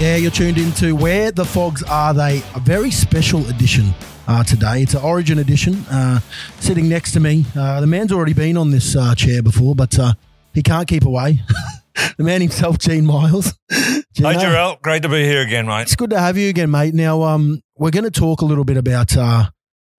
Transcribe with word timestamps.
Yeah, 0.00 0.16
you're 0.16 0.30
tuned 0.30 0.56
into 0.56 0.96
Where 0.96 1.30
the 1.30 1.44
Fogs 1.44 1.82
Are 1.82 2.14
They, 2.14 2.42
a 2.54 2.60
very 2.60 2.90
special 2.90 3.46
edition 3.50 3.92
uh, 4.26 4.42
today. 4.42 4.80
It's 4.80 4.94
an 4.94 5.02
Origin 5.02 5.40
edition. 5.40 5.74
Uh, 5.90 6.20
sitting 6.58 6.88
next 6.88 7.12
to 7.12 7.20
me, 7.20 7.44
uh, 7.54 7.82
the 7.82 7.86
man's 7.86 8.10
already 8.10 8.32
been 8.32 8.56
on 8.56 8.70
this 8.70 8.96
uh, 8.96 9.14
chair 9.14 9.42
before, 9.42 9.74
but 9.74 9.98
uh, 9.98 10.14
he 10.54 10.62
can't 10.62 10.88
keep 10.88 11.04
away. 11.04 11.42
the 12.16 12.24
man 12.24 12.40
himself, 12.40 12.78
Gene 12.78 13.04
Miles. 13.04 13.52
Hi, 13.70 14.02
Gino, 14.14 14.30
Jharal. 14.30 14.80
Great 14.80 15.02
to 15.02 15.10
be 15.10 15.22
here 15.22 15.42
again, 15.42 15.66
mate. 15.66 15.82
It's 15.82 15.96
good 15.96 16.08
to 16.10 16.18
have 16.18 16.38
you 16.38 16.48
again, 16.48 16.70
mate. 16.70 16.94
Now, 16.94 17.20
um, 17.24 17.60
we're 17.76 17.90
going 17.90 18.04
to 18.04 18.10
talk 18.10 18.40
a 18.40 18.46
little 18.46 18.64
bit 18.64 18.78
about 18.78 19.14
uh, 19.18 19.50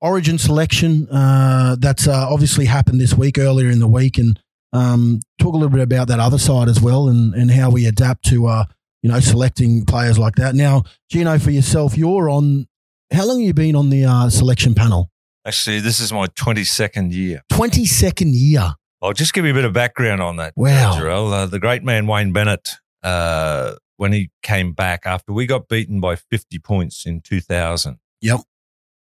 Origin 0.02 0.40
selection. 0.40 1.10
Uh, 1.10 1.76
that's 1.78 2.08
uh, 2.08 2.28
obviously 2.28 2.66
happened 2.66 3.00
this 3.00 3.14
week, 3.14 3.38
earlier 3.38 3.70
in 3.70 3.78
the 3.78 3.88
week, 3.88 4.18
and 4.18 4.40
um, 4.74 5.20
talk 5.40 5.54
a 5.54 5.58
little 5.58 5.70
bit 5.70 5.82
about 5.82 6.08
that 6.08 6.20
other 6.20 6.40
side 6.40 6.70
as 6.70 6.82
well, 6.82 7.08
and, 7.08 7.36
and 7.36 7.52
how 7.52 7.70
we 7.70 7.86
adapt 7.86 8.26
to 8.26 8.48
uh, 8.48 8.64
you 9.02 9.10
know 9.12 9.20
selecting 9.20 9.86
players 9.86 10.18
like 10.20 10.36
that. 10.36 10.56
Now, 10.56 10.84
Gino, 11.10 11.38
for 11.40 11.52
yourself, 11.52 11.98
you're 11.98 12.30
on. 12.30 12.68
How 13.12 13.26
long 13.26 13.40
have 13.40 13.48
you 13.48 13.54
been 13.54 13.76
on 13.76 13.90
the 13.90 14.06
uh, 14.06 14.30
selection 14.30 14.74
panel? 14.74 15.10
Actually, 15.46 15.80
this 15.80 16.00
is 16.00 16.14
my 16.14 16.28
22nd 16.28 17.12
year. 17.12 17.42
Twenty 17.50 17.86
second 17.86 18.36
year. 18.36 18.74
I'll 19.02 19.14
just 19.14 19.34
give 19.34 19.46
you 19.46 19.52
a 19.52 19.54
bit 19.56 19.66
of 19.66 19.74
background 19.74 20.22
on 20.22 20.36
that, 20.38 20.54
Wow. 20.56 20.94
Jharal. 20.96 21.34
Uh, 21.34 21.46
the 21.48 21.60
great 21.60 21.84
man 21.84 22.06
Wayne 22.06 22.32
Bennett, 22.32 22.70
uh, 23.02 23.74
when 23.98 24.14
he 24.14 24.30
came 24.44 24.74
back 24.74 25.02
after 25.06 25.34
we 25.34 25.48
got 25.48 25.68
beaten 25.68 26.00
by 26.00 26.16
50 26.16 26.60
points 26.60 27.06
in 27.08 27.20
2000. 27.22 27.98
Yep. 28.22 28.42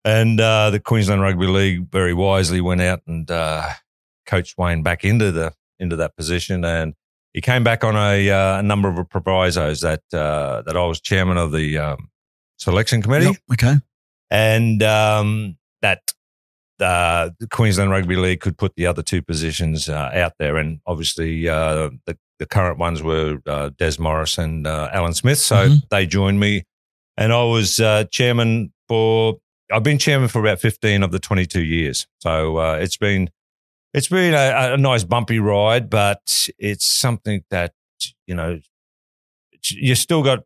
And 0.06 0.40
uh, 0.40 0.70
the 0.70 0.80
Queensland 0.80 1.22
Rugby 1.24 1.48
League 1.48 1.92
very 1.92 2.14
wisely 2.14 2.62
went 2.62 2.82
out 2.82 3.02
and 3.08 3.30
uh, 3.32 3.70
coached 4.28 4.56
Wayne 4.58 4.84
back 4.84 5.04
into 5.04 5.32
the 5.32 5.54
into 5.80 5.96
that 5.96 6.16
position, 6.16 6.64
and 6.64 6.94
he 7.38 7.42
came 7.42 7.64
back 7.64 7.84
on 7.84 7.96
a, 7.96 8.30
uh, 8.32 8.58
a 8.60 8.64
number 8.64 8.90
of 8.90 9.08
provisos 9.12 9.82
that 9.82 10.02
uh, 10.12 10.64
that 10.66 10.76
I 10.76 10.84
was 10.88 11.00
chairman 11.00 11.38
of 11.38 11.52
the 11.52 11.78
um, 11.78 12.10
selection 12.58 13.04
committee. 13.04 13.26
Yep. 13.26 13.36
Okay. 13.54 13.76
and 14.32 14.82
um, 14.82 15.56
that 15.84 16.02
uh, 16.80 17.30
the 17.40 17.48
Queensland 17.48 17.92
Rugby 17.92 18.16
League 18.16 18.40
could 18.40 18.58
put 18.58 18.74
the 18.76 18.88
other 18.88 19.04
two 19.04 19.22
positions 19.22 19.88
uh, 19.88 20.10
out 20.14 20.34
there, 20.40 20.58
and 20.58 20.80
obviously 20.88 21.48
uh, 21.48 21.92
the 22.08 22.18
the 22.40 22.48
current 22.48 22.80
ones 22.80 23.02
were 23.04 23.38
uh, 23.46 23.70
Des 23.78 23.98
Morris 24.00 24.38
and 24.40 24.66
uh, 24.66 24.90
Alan 24.92 25.14
Smith, 25.14 25.38
so 25.38 25.56
Mhm. 25.70 25.90
they 25.90 26.08
joined 26.08 26.40
me, 26.40 26.64
and 27.18 27.32
I 27.34 27.44
was 27.44 27.80
uh, 27.80 28.06
chairman 28.12 28.74
for. 28.88 29.38
I've 29.72 29.84
been 29.84 30.00
chairman 30.00 30.28
for 30.30 30.40
about 30.40 30.60
fifteen 30.62 31.04
of 31.04 31.12
the 31.12 31.20
twenty-two 31.20 31.64
years, 31.64 32.08
so 32.20 32.58
uh, 32.58 32.78
it's 32.82 32.98
been 32.98 33.30
it's 33.98 34.08
been 34.08 34.34
a, 34.34 34.74
a 34.74 34.78
nice 34.78 35.04
bumpy 35.04 35.40
ride, 35.40 35.90
but 35.90 36.48
it's 36.58 36.86
something 36.86 37.44
that 37.50 37.74
you 38.26 38.36
know 38.36 38.60
you 39.72 39.96
still 39.96 40.24
got 40.24 40.40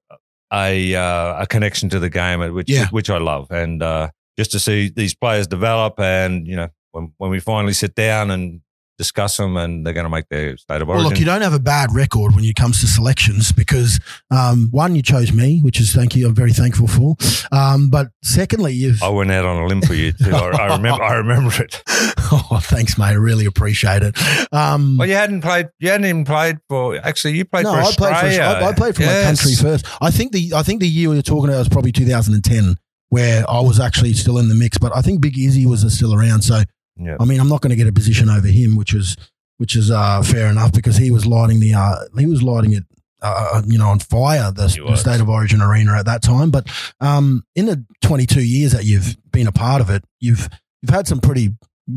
a 0.53 0.95
uh, 0.95 1.41
a 1.43 1.47
connection 1.47 1.89
to 1.89 1.99
the 1.99 2.09
game, 2.09 2.39
which 2.53 2.69
Yeah. 2.69 2.87
which 2.89 3.09
I 3.09 3.17
love, 3.17 3.51
and 3.51 3.81
uh, 3.83 4.09
just 4.37 4.51
to 4.51 4.59
see 4.59 4.89
these 4.89 5.13
players 5.15 5.47
develop, 5.47 5.99
and 5.99 6.47
you 6.47 6.55
know 6.55 6.69
when 6.91 7.13
when 7.17 7.29
we 7.31 7.39
finally 7.39 7.73
sit 7.73 7.95
down 7.95 8.31
and 8.31 8.61
discuss 9.01 9.37
them, 9.37 9.57
and 9.57 9.83
they're 9.83 9.93
going 9.93 10.05
to 10.05 10.09
make 10.09 10.29
their 10.29 10.55
state 10.57 10.79
of 10.81 10.87
origin. 10.87 11.03
Well, 11.03 11.09
look, 11.09 11.19
you 11.19 11.25
don't 11.25 11.41
have 11.41 11.53
a 11.53 11.59
bad 11.59 11.91
record 11.91 12.35
when 12.35 12.45
it 12.45 12.55
comes 12.55 12.79
to 12.81 12.87
selections 12.87 13.51
because 13.51 13.99
um, 14.29 14.67
one, 14.69 14.95
you 14.95 15.01
chose 15.01 15.33
me, 15.33 15.59
which 15.63 15.79
is 15.81 15.91
thank 15.91 16.15
you. 16.15 16.27
I'm 16.27 16.35
very 16.35 16.53
thankful 16.53 16.87
for. 16.87 17.15
Um, 17.51 17.89
but 17.89 18.09
secondly, 18.23 18.73
you've 18.73 19.01
I 19.01 19.09
went 19.09 19.31
out 19.31 19.45
on 19.45 19.63
a 19.63 19.65
limb 19.65 19.81
for 19.81 19.95
you 19.95 20.11
too. 20.11 20.31
I, 20.31 20.49
I 20.49 20.75
remember. 20.75 21.03
I 21.03 21.13
remember 21.15 21.63
it. 21.63 21.81
oh, 22.31 22.59
thanks, 22.61 22.97
mate. 22.97 23.05
I 23.05 23.13
really 23.13 23.45
appreciate 23.45 24.03
it. 24.03 24.15
Um, 24.53 24.97
Well, 24.97 25.07
you 25.07 25.15
hadn't 25.15 25.41
played. 25.41 25.69
You 25.79 25.89
hadn't 25.89 26.05
even 26.05 26.25
played 26.25 26.59
for. 26.69 26.95
Actually, 26.97 27.37
you 27.37 27.45
played 27.45 27.63
no, 27.63 27.73
for 27.73 27.79
I 27.79 27.91
played 27.91 28.13
Australia. 28.13 28.37
for 28.37 28.65
I, 28.65 28.69
I 28.69 28.73
played 28.73 28.95
for 28.95 29.01
my 29.01 29.23
country 29.23 29.55
first. 29.55 29.85
I 29.99 30.11
think 30.11 30.31
the 30.31 30.53
I 30.55 30.61
think 30.61 30.79
the 30.79 30.87
year 30.87 31.11
you're 31.11 31.23
talking 31.23 31.49
about 31.49 31.59
was 31.59 31.69
probably 31.69 31.91
2010, 31.91 32.75
where 33.09 33.49
I 33.49 33.61
was 33.61 33.79
actually 33.79 34.13
still 34.13 34.37
in 34.37 34.47
the 34.47 34.55
mix. 34.55 34.77
But 34.77 34.95
I 34.95 35.01
think 35.01 35.21
Big 35.21 35.39
Izzy 35.39 35.65
was 35.65 35.81
still 35.91 36.13
around. 36.13 36.43
So 36.43 36.61
Yeah. 36.97 37.17
I 37.19 37.25
mean, 37.25 37.39
I'm 37.39 37.49
not 37.49 37.61
going 37.61 37.71
to 37.71 37.75
get 37.75 37.87
a 37.87 37.91
position 37.91 38.29
over 38.29 38.47
him, 38.47 38.75
which 38.75 38.93
is 38.93 39.17
which 39.57 39.75
is 39.75 39.91
uh, 39.91 40.21
fair 40.23 40.47
enough 40.47 40.73
because 40.73 40.97
he 40.97 41.11
was 41.11 41.25
lighting 41.25 41.59
the 41.59 41.73
uh, 41.73 41.95
he 42.17 42.25
was 42.25 42.43
lighting 42.43 42.73
it. 42.73 42.83
Uh, 43.23 43.61
you 43.67 43.77
know, 43.77 43.89
on 43.89 43.99
fire 43.99 44.51
the, 44.51 44.63
the 44.63 44.95
state 44.95 45.21
of 45.21 45.29
origin 45.29 45.61
arena 45.61 45.93
at 45.93 46.05
that 46.05 46.23
time. 46.23 46.49
But 46.49 46.67
um, 47.01 47.45
in 47.55 47.67
the 47.67 47.85
22 48.01 48.41
years 48.41 48.71
that 48.71 48.83
you've 48.83 49.15
been 49.31 49.45
a 49.45 49.51
part 49.51 49.79
of 49.79 49.91
it, 49.91 50.03
you've 50.19 50.49
you've 50.81 50.89
had 50.89 51.07
some 51.07 51.19
pretty 51.19 51.49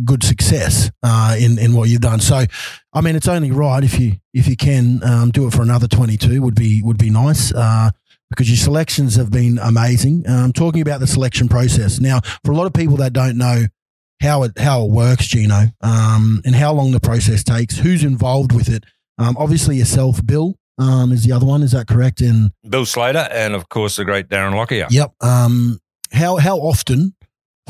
good 0.04 0.22
success 0.22 0.90
uh, 1.02 1.34
in 1.38 1.58
in 1.58 1.72
what 1.72 1.88
you've 1.88 2.02
done. 2.02 2.20
So, 2.20 2.44
I 2.92 3.00
mean, 3.00 3.16
it's 3.16 3.26
only 3.26 3.52
right 3.52 3.82
if 3.82 3.98
you 3.98 4.16
if 4.34 4.46
you 4.46 4.54
can 4.56 5.02
um, 5.02 5.30
do 5.30 5.46
it 5.46 5.54
for 5.54 5.62
another 5.62 5.88
22 5.88 6.42
would 6.42 6.54
be 6.54 6.82
would 6.82 6.98
be 6.98 7.08
nice. 7.08 7.54
Uh, 7.54 7.90
because 8.30 8.50
your 8.50 8.56
selections 8.56 9.14
have 9.16 9.30
been 9.30 9.58
amazing. 9.58 10.28
Um, 10.28 10.52
talking 10.52 10.82
about 10.82 10.98
the 10.98 11.06
selection 11.06 11.48
process 11.48 12.00
now, 12.00 12.20
for 12.44 12.52
a 12.52 12.56
lot 12.56 12.66
of 12.66 12.72
people 12.72 12.96
that 12.96 13.12
don't 13.12 13.36
know 13.38 13.64
how 14.24 14.42
it 14.42 14.58
how 14.58 14.84
it 14.84 14.90
works, 14.90 15.26
Gino, 15.26 15.66
um, 15.82 16.42
and 16.44 16.54
how 16.54 16.72
long 16.72 16.90
the 16.90 17.00
process 17.00 17.44
takes, 17.44 17.76
who's 17.78 18.02
involved 18.02 18.52
with 18.52 18.68
it. 18.68 18.84
Um, 19.18 19.36
obviously, 19.38 19.76
yourself, 19.76 20.24
Bill, 20.26 20.56
um, 20.78 21.12
is 21.12 21.22
the 21.22 21.32
other 21.32 21.46
one. 21.46 21.62
Is 21.62 21.72
that 21.72 21.86
correct? 21.86 22.20
And 22.20 22.50
Bill 22.68 22.86
Slater, 22.86 23.28
and 23.30 23.54
of 23.54 23.68
course 23.68 23.96
the 23.96 24.04
great 24.04 24.28
Darren 24.28 24.54
Lockyer. 24.56 24.86
yep. 24.90 25.12
Um, 25.20 25.78
how 26.12 26.36
how 26.36 26.58
often? 26.58 27.14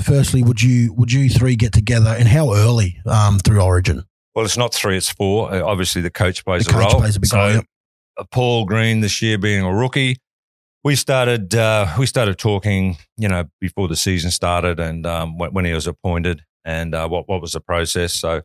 Firstly, 0.02 0.42
would 0.42 0.60
you 0.60 0.92
would 0.94 1.12
you 1.12 1.28
three 1.28 1.56
get 1.56 1.72
together, 1.72 2.10
and 2.10 2.26
how 2.26 2.52
early 2.54 3.00
um, 3.06 3.38
through 3.38 3.60
Origin? 3.60 4.04
Well, 4.34 4.44
it's 4.44 4.56
not 4.56 4.74
three; 4.74 4.96
it's 4.96 5.10
four. 5.10 5.52
Uh, 5.52 5.62
obviously, 5.62 6.02
the 6.02 6.10
coach 6.10 6.44
plays 6.44 6.64
The 6.64 6.70
a 6.70 6.74
coach 6.74 6.92
role. 6.92 7.00
plays 7.00 7.16
a 7.16 7.20
big 7.20 7.30
so, 7.30 7.36
role, 7.36 7.50
yep. 7.52 7.64
uh, 8.18 8.24
Paul 8.32 8.64
Green 8.64 9.00
this 9.00 9.22
year 9.22 9.38
being 9.38 9.64
a 9.64 9.72
rookie, 9.72 10.16
we 10.84 10.94
started 10.94 11.54
uh, 11.54 11.86
we 11.98 12.06
started 12.06 12.38
talking, 12.38 12.96
you 13.16 13.28
know, 13.28 13.44
before 13.60 13.88
the 13.88 13.96
season 13.96 14.30
started, 14.30 14.78
and 14.78 15.06
um, 15.06 15.38
when, 15.38 15.52
when 15.52 15.64
he 15.64 15.72
was 15.72 15.86
appointed, 15.86 16.42
and 16.64 16.94
uh, 16.94 17.08
what 17.08 17.28
what 17.28 17.40
was 17.40 17.52
the 17.52 17.60
process. 17.60 18.12
So, 18.12 18.42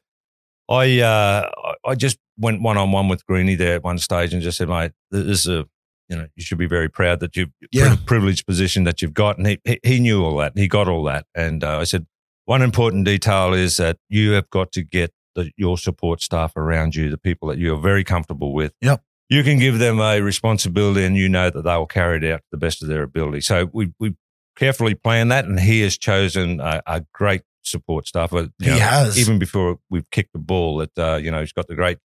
I 0.70 1.00
uh, 1.02 1.50
I- 1.86 1.96
just 1.96 2.18
went 2.38 2.62
one 2.62 2.78
on 2.78 2.92
one 2.92 3.10
with 3.10 3.26
Greeny 3.26 3.56
there 3.56 3.76
at 3.76 3.84
one 3.84 3.98
stage, 4.00 4.34
and 4.34 4.42
just 4.42 4.58
said, 4.58 4.70
"Mate, 4.70 4.92
this 5.12 5.46
is 5.46 5.48
a." 5.48 5.66
You 6.12 6.18
know, 6.18 6.26
you 6.36 6.42
should 6.44 6.58
be 6.58 6.66
very 6.66 6.90
proud 6.90 7.20
that 7.20 7.36
you've 7.36 7.52
Yeah. 7.72 7.96
privileged 8.08 8.48
position 8.48 8.84
that 8.86 9.00
you've 9.00 9.14
got, 9.14 9.38
and 9.38 9.46
he, 9.46 9.60
he 9.64 9.80
he 9.84 10.00
knew 10.00 10.24
all 10.26 10.38
that. 10.38 10.54
He 10.58 10.68
got 10.68 10.88
all 10.88 11.04
that, 11.04 11.28
and 11.36 11.64
uh, 11.64 11.78
I 11.78 11.84
said, 11.84 12.08
one 12.46 12.64
important 12.64 13.06
detail 13.06 13.54
is 13.54 13.78
that 13.78 13.98
you 14.10 14.32
have 14.32 14.50
got 14.50 14.72
to 14.72 14.82
get 14.82 15.14
the, 15.36 15.52
your 15.56 15.78
support 15.78 16.24
staff 16.24 16.58
around 16.58 16.96
you, 16.96 17.12
the 17.12 17.18
people 17.20 17.48
that 17.50 17.60
you 17.60 17.72
are 17.76 17.80
very 17.80 18.04
comfortable 18.04 18.54
with. 18.54 18.74
Yep. 18.82 19.04
You 19.30 19.44
can 19.44 19.60
give 19.60 19.78
them 19.78 20.00
a 20.00 20.22
responsibility 20.22 21.06
and 21.06 21.16
you 21.16 21.30
know 21.30 21.50
that 21.50 21.62
they 21.62 21.76
will 21.76 21.86
carry 21.86 22.18
it 22.18 22.32
out 22.32 22.40
to 22.40 22.48
the 22.52 22.58
best 22.58 22.82
of 22.82 22.88
their 22.88 23.04
ability. 23.04 23.42
So 23.42 23.70
we, 23.72 23.94
we 24.00 24.16
carefully 24.56 24.96
planned 24.96 25.32
that 25.32 25.46
and 25.46 25.60
he 25.60 25.82
has 25.82 25.98
chosen 25.98 26.60
a, 26.60 26.82
a 26.88 27.06
great 27.14 27.44
support 27.62 28.08
staff. 28.08 28.32
You 28.32 28.50
He 28.60 28.70
has. 28.70 29.20
Even 29.20 29.38
before 29.38 29.80
we've 29.90 30.10
kicked 30.10 30.34
the 30.34 30.40
ball 30.40 30.78
that, 30.78 30.98
uh, 30.98 31.18
you 31.18 31.30
know, 31.30 31.42
he's 31.42 31.54
got 31.54 31.68
the 31.68 31.76
great 31.76 32.00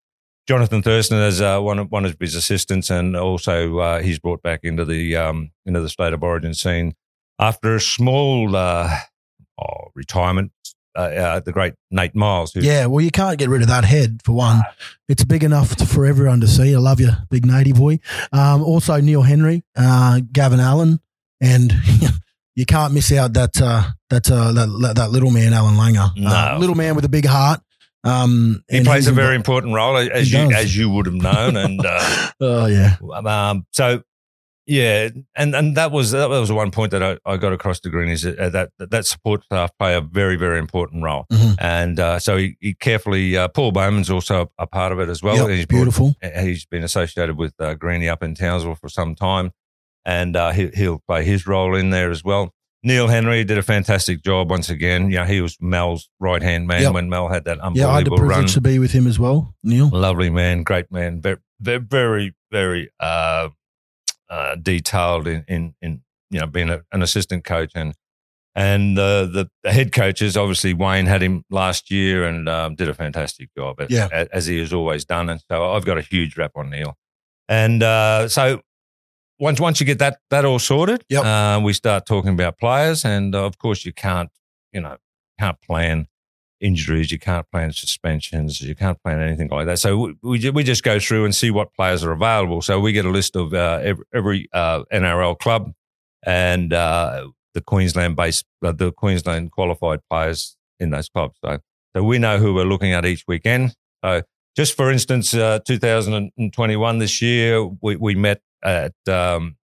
Jonathan 0.48 0.82
Thurston 0.82 1.18
as 1.18 1.42
uh, 1.42 1.60
one, 1.62 1.80
of, 1.80 1.92
one 1.92 2.04
of 2.04 2.18
his 2.20 2.36
assistants 2.36 2.90
and 2.90 3.16
also 3.16 3.78
uh, 3.78 4.00
he's 4.02 4.20
brought 4.20 4.44
back 4.44 4.60
into 4.64 4.84
the, 4.84 5.16
um, 5.16 5.52
into 5.66 5.80
the 5.80 5.90
state 5.90 6.12
of 6.12 6.22
origin 6.24 6.54
scene 6.54 6.94
after 7.40 7.76
a 7.76 7.82
small 7.82 8.54
uh, 8.54 8.94
oh, 9.62 9.92
retirement. 9.96 10.52
Uh, 10.96 11.02
uh, 11.02 11.40
the 11.40 11.52
great 11.52 11.74
Nate 11.90 12.14
Myles, 12.16 12.54
who 12.54 12.62
Yeah, 12.62 12.86
well, 12.86 13.02
you 13.04 13.10
can't 13.10 13.38
get 13.40 13.50
rid 13.50 13.62
of 13.64 13.68
that 13.68 13.84
head 13.84 14.22
for 14.24 14.34
one. 14.34 14.62
It's 15.10 15.24
big 15.26 15.44
enough 15.44 15.76
to, 15.78 15.86
for 15.88 16.06
everyone 16.06 16.40
to 16.42 16.48
see. 16.48 16.76
I 16.76 16.78
love 16.78 17.00
you, 17.00 17.10
big 17.32 17.48
Nady 17.48 17.76
boy. 17.76 18.00
Um, 18.32 18.62
also, 18.64 19.00
Neil 19.02 19.24
Henry, 19.24 19.64
uh, 19.76 20.22
Gavin 20.32 20.60
Allen, 20.60 21.00
and 21.42 21.74
you 22.56 22.66
can't 22.68 22.94
miss 22.94 23.12
out 23.12 23.34
that 23.34 23.60
uh, 23.60 23.90
that, 24.10 24.30
uh, 24.30 24.52
that 24.54 24.94
that 24.96 25.10
little 25.12 25.32
man, 25.32 25.52
Allan 25.54 25.76
Langer, 25.76 26.12
uh, 26.26 26.52
No. 26.54 26.58
little 26.60 26.76
man 26.76 26.96
with 26.96 27.06
a 27.06 27.10
big 27.10 27.26
heart. 27.26 27.62
Um, 28.04 28.64
He 28.70 28.84
plays 28.84 29.08
a 29.08 29.14
very 29.14 29.36
important 29.36 29.74
role, 29.74 29.98
as 29.98 30.32
you 30.32 30.50
does. 30.50 30.54
as 30.54 30.78
you 30.78 30.90
would 30.90 31.06
have 31.08 31.16
known, 31.16 31.56
and 31.58 31.80
uh, 31.86 32.30
oh 32.42 32.66
yeah, 32.68 32.98
um, 33.26 33.66
so 33.72 34.04
yeah, 34.66 35.10
and 35.36 35.56
and 35.56 35.76
that 35.78 35.92
was 35.92 36.12
that 36.12 36.30
was 36.30 36.52
one 36.52 36.72
point 36.72 36.92
that 36.92 37.04
I, 37.04 37.18
I 37.26 37.38
got 37.38 37.52
across 37.54 37.80
to 37.82 37.90
Green 37.90 38.10
is 38.10 38.22
that, 38.24 38.40
uh, 38.40 38.50
that 38.50 38.70
that 38.78 39.06
support 39.06 39.44
staff 39.44 39.72
play 39.78 39.96
a 39.96 40.02
very 40.02 40.36
very 40.38 40.60
important 40.60 41.04
role, 41.04 41.26
Mhm. 41.32 41.56
and 41.60 42.00
uh, 42.00 42.20
so 42.20 42.38
he, 42.38 42.56
he 42.60 42.74
carefully 42.74 43.36
uh, 43.38 43.48
Paul 43.50 43.72
Bowman's 43.72 44.10
also 44.10 44.52
a, 44.58 44.66
part 44.68 44.92
of 44.92 45.00
it 45.00 45.10
as 45.10 45.22
well. 45.22 45.36
Yep, 45.36 45.50
He's 45.50 45.66
beautiful. 45.66 46.16
he's 46.42 46.66
been 46.66 46.84
associated 46.84 47.38
with 47.38 47.54
uh, 47.60 47.74
Greeny 47.76 48.08
up 48.10 48.24
in 48.24 48.36
Townsville 48.36 48.76
for 48.76 48.90
some 48.90 49.16
time, 49.16 49.52
and 50.06 50.36
uh, 50.36 50.52
he, 50.52 50.70
he'll 50.74 51.02
play 51.08 51.24
his 51.24 51.46
role 51.46 51.76
in 51.76 51.90
there 51.90 52.10
as 52.12 52.24
well. 52.24 52.54
Neil 52.86 53.08
Henry 53.08 53.46
did 53.46 53.58
a 53.58 53.64
fantastic 53.64 54.22
job 54.24 54.50
once 54.50 54.70
again. 54.70 55.10
You 55.10 55.20
know, 55.20 55.24
he 55.24 55.40
was 55.40 55.56
Mal's 55.62 56.10
right 56.20 56.42
hand 56.42 56.68
man 56.68 56.82
Yep. 56.82 56.94
when 56.94 57.08
Mal 57.10 57.30
had 57.30 57.46
that 57.46 57.60
unbelievable 57.62 57.88
run. 57.88 57.90
Yeah, 57.90 57.94
I 57.94 57.98
had 57.98 58.06
the 58.06 58.10
privilege 58.18 58.38
run. 58.38 58.48
to 58.48 58.62
be 58.62 58.78
with 58.80 58.92
him 58.92 59.08
as 59.08 59.18
well, 59.18 59.56
Neil. 59.64 59.90
Lovely 59.90 60.30
man, 60.30 60.64
great 60.64 60.92
man, 60.92 61.22
very, 61.22 61.38
very, 61.62 62.34
very 62.52 62.92
uh, 63.00 63.48
uh, 64.30 64.56
detailed 64.56 65.28
in, 65.28 65.44
in, 65.48 65.76
in 65.82 66.02
you 66.30 66.40
know 66.40 66.48
being 66.48 66.70
a, 66.70 66.82
an 66.92 67.02
assistant 67.02 67.44
coach 67.44 67.72
and 67.76 67.94
and 68.56 68.98
uh, 69.00 69.26
the 69.26 69.50
the 69.64 69.72
head 69.72 69.92
coaches 69.92 70.36
obviously 70.38 70.74
Wayne 70.74 71.06
had 71.08 71.22
him 71.22 71.44
last 71.50 71.90
year 71.92 72.24
and 72.26 72.48
um, 72.50 72.76
did 72.76 72.88
a 72.90 72.94
fantastic 72.94 73.50
job 73.58 73.80
as, 73.82 73.90
Yeah. 73.90 74.26
as 74.32 74.46
he 74.48 74.60
has 74.60 74.72
always 74.74 75.06
done 75.06 75.30
and 75.30 75.42
so 75.50 75.72
I've 75.74 75.86
got 75.86 75.98
a 75.98 76.02
huge 76.02 76.38
rap 76.38 76.52
on 76.56 76.70
Neil 76.70 76.96
and 77.50 77.84
uh, 77.84 78.28
so 78.28 78.62
once 79.40 79.60
once 79.60 79.80
you 79.80 79.86
get 79.86 80.00
that 80.00 80.20
that 80.30 80.46
all 80.46 80.60
sorted, 80.60 81.04
Yep. 81.10 81.26
uh, 81.26 81.60
we 81.64 81.74
start 81.74 82.06
talking 82.06 82.32
about 82.32 82.58
players, 82.58 83.04
and 83.04 83.36
uh, 83.36 83.44
of 83.46 83.58
course 83.58 83.84
you 83.84 83.92
can't 83.92 84.30
you 84.72 84.80
know 84.80 84.96
can't 85.40 85.60
plan 85.62 86.08
injuries, 86.60 87.12
you 87.12 87.20
can't 87.20 87.50
plan 87.52 87.72
suspensions, 87.72 88.62
you 88.62 88.76
can't 88.76 89.02
plan 89.04 89.22
anything 89.22 89.50
like 89.50 89.66
that. 89.66 89.80
So 89.80 90.14
we 90.22 90.50
we, 90.50 90.64
just 90.64 90.84
go 90.84 91.00
through 91.00 91.26
and 91.26 91.36
see 91.36 91.52
what 91.52 91.74
players 91.74 92.04
are 92.04 92.12
available. 92.12 92.62
So 92.62 92.80
we 92.80 92.92
get 92.94 93.06
a 93.06 93.10
list 93.10 93.36
of 93.36 93.54
uh, 93.54 93.80
every, 93.84 94.06
every 94.14 94.50
uh, 94.54 94.84
NRL 94.92 95.38
club 95.40 95.74
and 96.26 96.74
uh, 96.74 97.28
the 97.54 97.62
Queensland 97.62 98.16
based 98.16 98.46
uh, 98.64 98.72
the 98.72 98.92
Queensland 98.92 99.52
qualified 99.52 100.00
players 100.10 100.56
in 100.80 100.90
those 100.92 101.10
clubs. 101.10 101.38
So 101.44 101.60
so 101.96 102.04
we 102.04 102.18
know 102.18 102.38
who 102.38 102.54
we're 102.54 102.66
looking 102.66 102.94
at 102.94 103.06
each 103.06 103.26
weekend. 103.28 103.76
So 104.04 104.24
just 104.56 104.76
for 104.76 104.92
instance, 104.92 105.34
uh, 105.34 105.60
2021 105.66 107.00
this 107.00 107.22
year, 107.22 107.64
we, 107.82 107.96
we 107.96 108.16
met 108.16 108.42
at 108.64 108.94
um, 109.08 109.58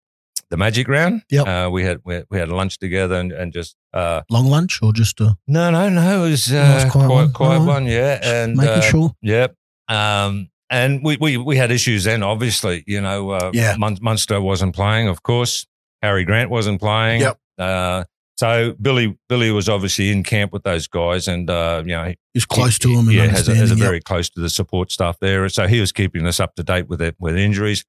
the 0.50 0.58
Magic 0.58 0.88
Round. 0.88 1.22
Yeah, 1.30 1.42
Uh, 1.66 1.70
we 1.70 1.84
had 1.84 2.00
we, 2.04 2.24
we 2.30 2.38
had 2.40 2.50
lunch 2.50 2.78
together 2.80 3.16
and, 3.16 3.32
and 3.32 3.54
just 3.54 3.76
uh, 3.94 4.22
Long 4.30 4.48
lunch 4.48 4.80
or 4.82 4.94
just 4.94 5.20
uh, 5.22 5.34
no 5.48 5.72
no 5.72 5.90
no 5.90 6.26
it 6.26 6.30
was 6.32 6.52
uh, 6.52 6.56
Nice, 6.56 6.92
quiet 6.92 7.08
quiet 7.08 7.10
one. 7.26 7.34
quiet 7.34 7.60
one 7.64 7.86
yeah 7.86 8.20
and 8.24 8.56
making 8.56 8.74
uh, 8.74 8.82
sure? 8.82 9.12
Yep. 9.22 9.56
Um, 9.88 10.50
and 10.72 11.04
we, 11.04 11.18
we, 11.20 11.36
we 11.38 11.58
had 11.58 11.72
issues 11.72 12.04
then, 12.04 12.22
obviously. 12.22 12.84
You 12.86 13.02
know, 13.02 13.32
uh, 13.32 13.50
Yeah. 13.56 13.76
Mun- 13.78 13.98
Munster 14.02 14.40
wasn't 14.40 14.76
playing, 14.76 15.08
of 15.08 15.24
course. 15.24 15.66
Harry 16.04 16.24
Grant 16.24 16.52
wasn't 16.52 16.80
playing. 16.80 17.22
Yep. 17.22 17.38
Uh, 17.58 18.04
so 18.38 18.74
Billy 18.80 19.18
Billy 19.28 19.52
was 19.52 19.68
obviously 19.68 20.12
in 20.12 20.24
camp 20.24 20.54
with 20.54 20.64
those 20.64 20.88
guys, 20.88 21.28
and 21.28 21.50
uh, 21.50 21.82
you 21.86 21.92
know, 21.94 22.14
Is 22.34 22.46
close 22.46 22.76
he- 22.78 22.80
to 22.84 22.96
them 22.96 23.10
yeah, 23.12 23.26
has 23.28 23.50
a, 23.50 23.56
has 23.56 23.72
a 23.72 23.76
yep. 23.76 23.84
very 23.84 24.00
close 24.00 24.30
to 24.30 24.40
the 24.40 24.50
support 24.50 24.92
staff 24.92 25.18
there. 25.20 25.50
So 25.50 25.68
he 25.68 25.82
was 25.82 25.92
keeping 25.92 26.26
us 26.28 26.40
up 26.40 26.56
to 26.56 26.64
date 26.64 26.88
with 26.88 27.02
it 27.02 27.16
with 27.20 27.36
injuries. 27.36 27.84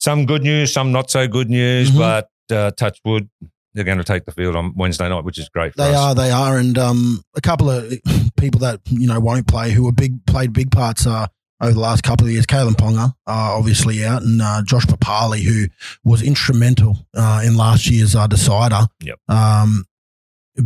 Some 0.00 0.26
good 0.26 0.42
news, 0.42 0.72
some 0.72 0.92
not 0.92 1.10
so 1.10 1.28
good 1.28 1.50
news, 1.50 1.90
Mhm. 1.90 1.98
but 1.98 2.30
uh, 2.50 2.70
touch 2.72 2.98
wood, 3.04 3.28
they're 3.74 3.84
going 3.84 3.98
to 3.98 4.04
take 4.04 4.24
the 4.24 4.32
field 4.32 4.56
on 4.56 4.72
Wednesday 4.74 5.08
night, 5.08 5.24
which 5.24 5.38
is 5.38 5.48
great 5.48 5.72
for 5.74 5.82
They 5.82 5.90
us. 5.94 5.96
are, 5.96 6.14
they 6.14 6.30
are, 6.30 6.58
and 6.58 6.76
um, 6.78 7.22
a 7.36 7.40
couple 7.40 7.70
of 7.70 7.92
people 8.36 8.60
that 8.60 8.80
you 8.86 9.06
know 9.06 9.20
won't 9.20 9.46
play 9.46 9.70
who 9.70 9.86
are 9.88 9.92
big 9.92 10.24
played 10.26 10.52
big 10.52 10.70
parts 10.70 11.06
uh, 11.06 11.26
over 11.60 11.72
the 11.74 11.78
last 11.80 12.02
couple 12.02 12.26
of 12.26 12.32
years. 12.32 12.46
Kalyn 12.46 12.72
Ponga, 12.74 13.10
uh, 13.26 13.56
obviously 13.58 14.04
out, 14.04 14.22
and 14.22 14.40
uh, 14.42 14.62
Josh 14.64 14.84
Papalii, 14.86 15.42
who 15.42 15.66
was 16.02 16.22
instrumental 16.22 17.06
uh, 17.14 17.42
in 17.44 17.56
last 17.56 17.86
year's 17.88 18.16
uh, 18.16 18.26
decider. 18.26 18.86
Yep. 19.02 19.18
Um, 19.28 19.84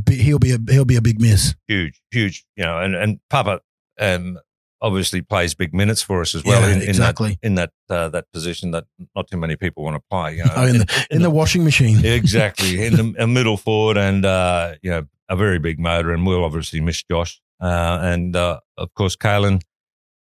he'll 0.08 0.38
be 0.38 0.52
a 0.52 0.58
he'll 0.70 0.84
be 0.86 0.96
a 0.96 1.02
big 1.02 1.20
miss. 1.20 1.54
huge, 1.68 2.00
huge, 2.10 2.44
you 2.56 2.64
know, 2.64 2.78
and, 2.80 2.94
and 2.94 3.20
Papa 3.28 3.60
um, 4.00 4.38
obviously 4.86 5.20
plays 5.22 5.54
big 5.54 5.72
minutes 5.74 6.02
for 6.02 6.20
us 6.20 6.34
as 6.34 6.44
well 6.44 6.60
Yeah, 6.60 6.74
in, 6.76 6.82
in 6.82 6.88
exactly. 6.88 7.30
that 7.30 7.46
in 7.46 7.54
that 7.56 7.70
uh, 7.88 8.08
that 8.10 8.26
position 8.32 8.70
that 8.72 8.84
not 9.16 9.26
too 9.30 9.38
many 9.38 9.56
people 9.56 9.82
want 9.84 9.96
to 9.96 10.02
play. 10.10 10.36
You 10.36 10.44
know, 10.44 10.52
Oh, 10.56 10.66
in 10.66 10.78
the 10.78 11.06
in 11.16 11.22
the 11.22 11.30
washing 11.30 11.64
machine. 11.64 12.04
exactly 12.22 12.84
in 12.86 12.92
the 12.96 13.14
a 13.18 13.26
middle 13.26 13.56
forward 13.56 13.96
and 13.96 14.24
uh, 14.24 14.74
you 14.82 14.90
know 14.90 15.02
a 15.28 15.36
very 15.36 15.58
big 15.58 15.78
motor, 15.80 16.12
and 16.12 16.26
we'll 16.26 16.44
obviously 16.44 16.80
miss 16.80 17.02
Josh 17.10 17.40
uh, 17.60 17.98
and 18.02 18.36
uh, 18.36 18.60
of 18.78 18.92
course 18.94 19.16
Kalyn. 19.16 19.60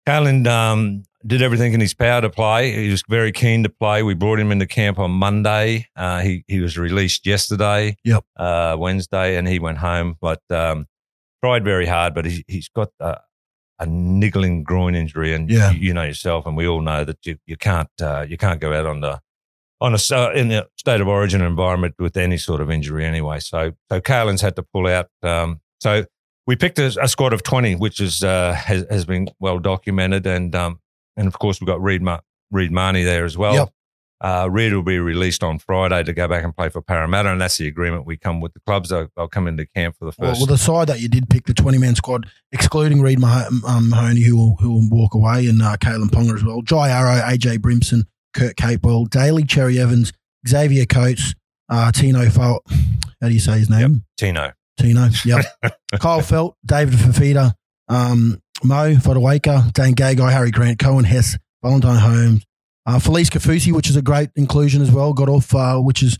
Kalyn 0.07 0.47
um, 0.47 1.03
did 1.25 1.41
everything 1.41 1.73
in 1.73 1.79
his 1.79 1.93
power 1.93 2.21
to 2.21 2.29
play. 2.29 2.71
He 2.71 2.89
was 2.89 3.03
very 3.09 3.31
keen 3.31 3.63
to 3.63 3.69
play. 3.69 4.01
We 4.03 4.13
brought 4.15 4.39
him 4.39 4.51
into 4.51 4.65
camp 4.65 4.97
on 4.99 5.11
Monday. 5.11 5.87
Uh, 5.95 6.19
he 6.21 6.43
he 6.47 6.59
was 6.59 6.77
released 6.77 7.25
yesterday, 7.27 7.95
Yep. 8.03 8.23
uh, 8.37 8.75
Wednesday, 8.79 9.37
and 9.37 9.47
he 9.47 9.59
went 9.59 9.77
home. 9.77 10.15
But 10.19 10.41
um, 10.49 10.87
tried 11.43 11.63
very 11.63 11.85
hard, 11.85 12.13
but 12.15 12.25
he, 12.25 12.43
he's 12.47 12.69
got 12.69 12.89
a, 12.99 13.17
a 13.79 13.85
niggling 13.85 14.63
groin 14.63 14.95
injury, 14.95 15.33
and 15.33 15.49
Yeah. 15.49 15.71
you, 15.71 15.79
you 15.79 15.93
know 15.93 16.03
yourself, 16.03 16.45
and 16.45 16.55
we 16.57 16.67
all 16.67 16.81
know 16.81 17.03
that 17.05 17.25
you, 17.25 17.37
you 17.45 17.57
can't 17.57 17.89
uh, 18.01 18.25
you 18.27 18.37
can't 18.37 18.59
go 18.59 18.73
out 18.73 18.85
on 18.85 19.01
the 19.01 19.19
on 19.81 19.93
a 19.93 19.99
uh, 20.13 20.31
in 20.31 20.51
a 20.51 20.65
state 20.77 20.99
of 21.01 21.07
origin 21.07 21.41
environment 21.41 21.95
with 21.99 22.17
any 22.17 22.37
sort 22.37 22.59
of 22.61 22.69
injury 22.69 23.05
anyway. 23.05 23.39
So 23.39 23.71
so 23.89 24.01
Kalyn's 24.01 24.41
had 24.41 24.55
to 24.57 24.63
pull 24.63 24.87
out. 24.87 25.07
Um, 25.23 25.61
so 25.79 26.03
we 26.47 26.55
picked 26.55 26.79
a, 26.79 26.87
a 27.01 27.07
squad 27.07 27.31
of 27.33 27.43
twenty, 27.43 27.75
which 27.75 27.99
is 28.01 28.23
uh, 28.23 28.53
has, 28.53 28.85
has 28.89 29.05
been 29.05 29.29
well 29.39 29.59
documented, 29.59 30.25
and 30.27 30.53
um, 30.55 30.79
and 31.15 31.27
of 31.27 31.39
course 31.39 31.61
we've 31.61 31.67
got 31.67 31.81
Reed 31.81 32.01
Ma- 32.01 32.19
Reed 32.51 32.71
Mahoney 32.71 33.03
there 33.03 33.23
as 33.25 33.37
well. 33.37 33.53
Yep. 33.53 33.69
Uh, 34.21 34.49
Reed 34.51 34.73
will 34.73 34.83
be 34.83 34.99
released 34.99 35.43
on 35.43 35.59
Friday 35.59 36.03
to 36.03 36.11
go 36.13 36.27
back 36.27 36.43
and 36.43 36.53
play 36.55 36.67
for 36.69 36.81
Parramatta, 36.81 37.31
and 37.31 37.39
that's 37.39 37.57
the 37.57 37.67
agreement 37.67 38.05
we 38.05 38.17
come 38.17 38.41
with 38.41 38.53
the 38.53 38.59
clubs. 38.61 38.89
They'll, 38.89 39.07
they'll 39.15 39.29
come 39.29 39.47
into 39.47 39.65
camp 39.65 39.95
for 39.97 40.05
the 40.11 40.15
Well, 40.19 40.31
first. 40.31 40.39
well, 40.41 40.45
the 40.47 40.57
side 40.57 40.87
that 40.87 40.99
you 40.99 41.07
did 41.07 41.29
pick, 41.29 41.45
the 41.45 41.53
twenty-man 41.53 41.95
squad, 41.95 42.25
excluding 42.51 43.01
Reed 43.01 43.19
Mah- 43.19 43.47
um, 43.65 43.89
Mahoney, 43.89 44.21
who 44.23 44.35
will, 44.35 44.55
who 44.59 44.71
will 44.73 44.89
walk 44.89 45.13
away, 45.15 45.47
and 45.47 45.61
uh, 45.61 45.77
Kalyn 45.77 46.09
Ponga 46.09 46.35
as 46.35 46.43
well. 46.43 46.61
Jai 46.61 46.89
Arrow, 46.89 47.21
AJ 47.21 47.59
Brimson, 47.59 48.03
Kurt 48.33 48.55
Capewell, 48.57 49.09
Daly 49.09 49.43
Cherry 49.45 49.79
Evans, 49.79 50.11
Xavier 50.47 50.85
Coates, 50.85 51.33
uh, 51.69 51.91
Tino 51.93 52.29
Felt. 52.29 52.63
How 53.21 53.27
do 53.29 53.33
you 53.33 53.39
say 53.39 53.57
his 53.59 53.69
name? 53.69 54.03
Tino. 54.17 54.51
Tino. 54.77 55.09
Yep. 55.25 55.45
Kyle 55.99 56.19
Feldt, 56.21 56.53
David 56.65 56.93
Fifita, 56.95 57.53
um, 57.87 58.41
Mo 58.63 58.95
Fotuaika, 58.95 59.71
Dan 59.73 59.93
Gagai, 59.95 60.31
Harry 60.31 60.51
Grant, 60.51 60.77
Coen 60.79 61.05
Hess, 61.05 61.37
Valentine 61.63 61.97
Holmes, 61.99 62.45
uh, 62.85 62.97
Felise 62.97 63.29
Kaufusi, 63.29 63.71
which 63.71 63.89
is 63.89 63.95
a 63.95 64.01
great 64.01 64.29
inclusion 64.35 64.81
as 64.81 64.91
well. 64.91 65.13
Got 65.13 65.29
off, 65.29 65.53
uh, 65.53 65.77
which 65.77 66.01
is 66.01 66.17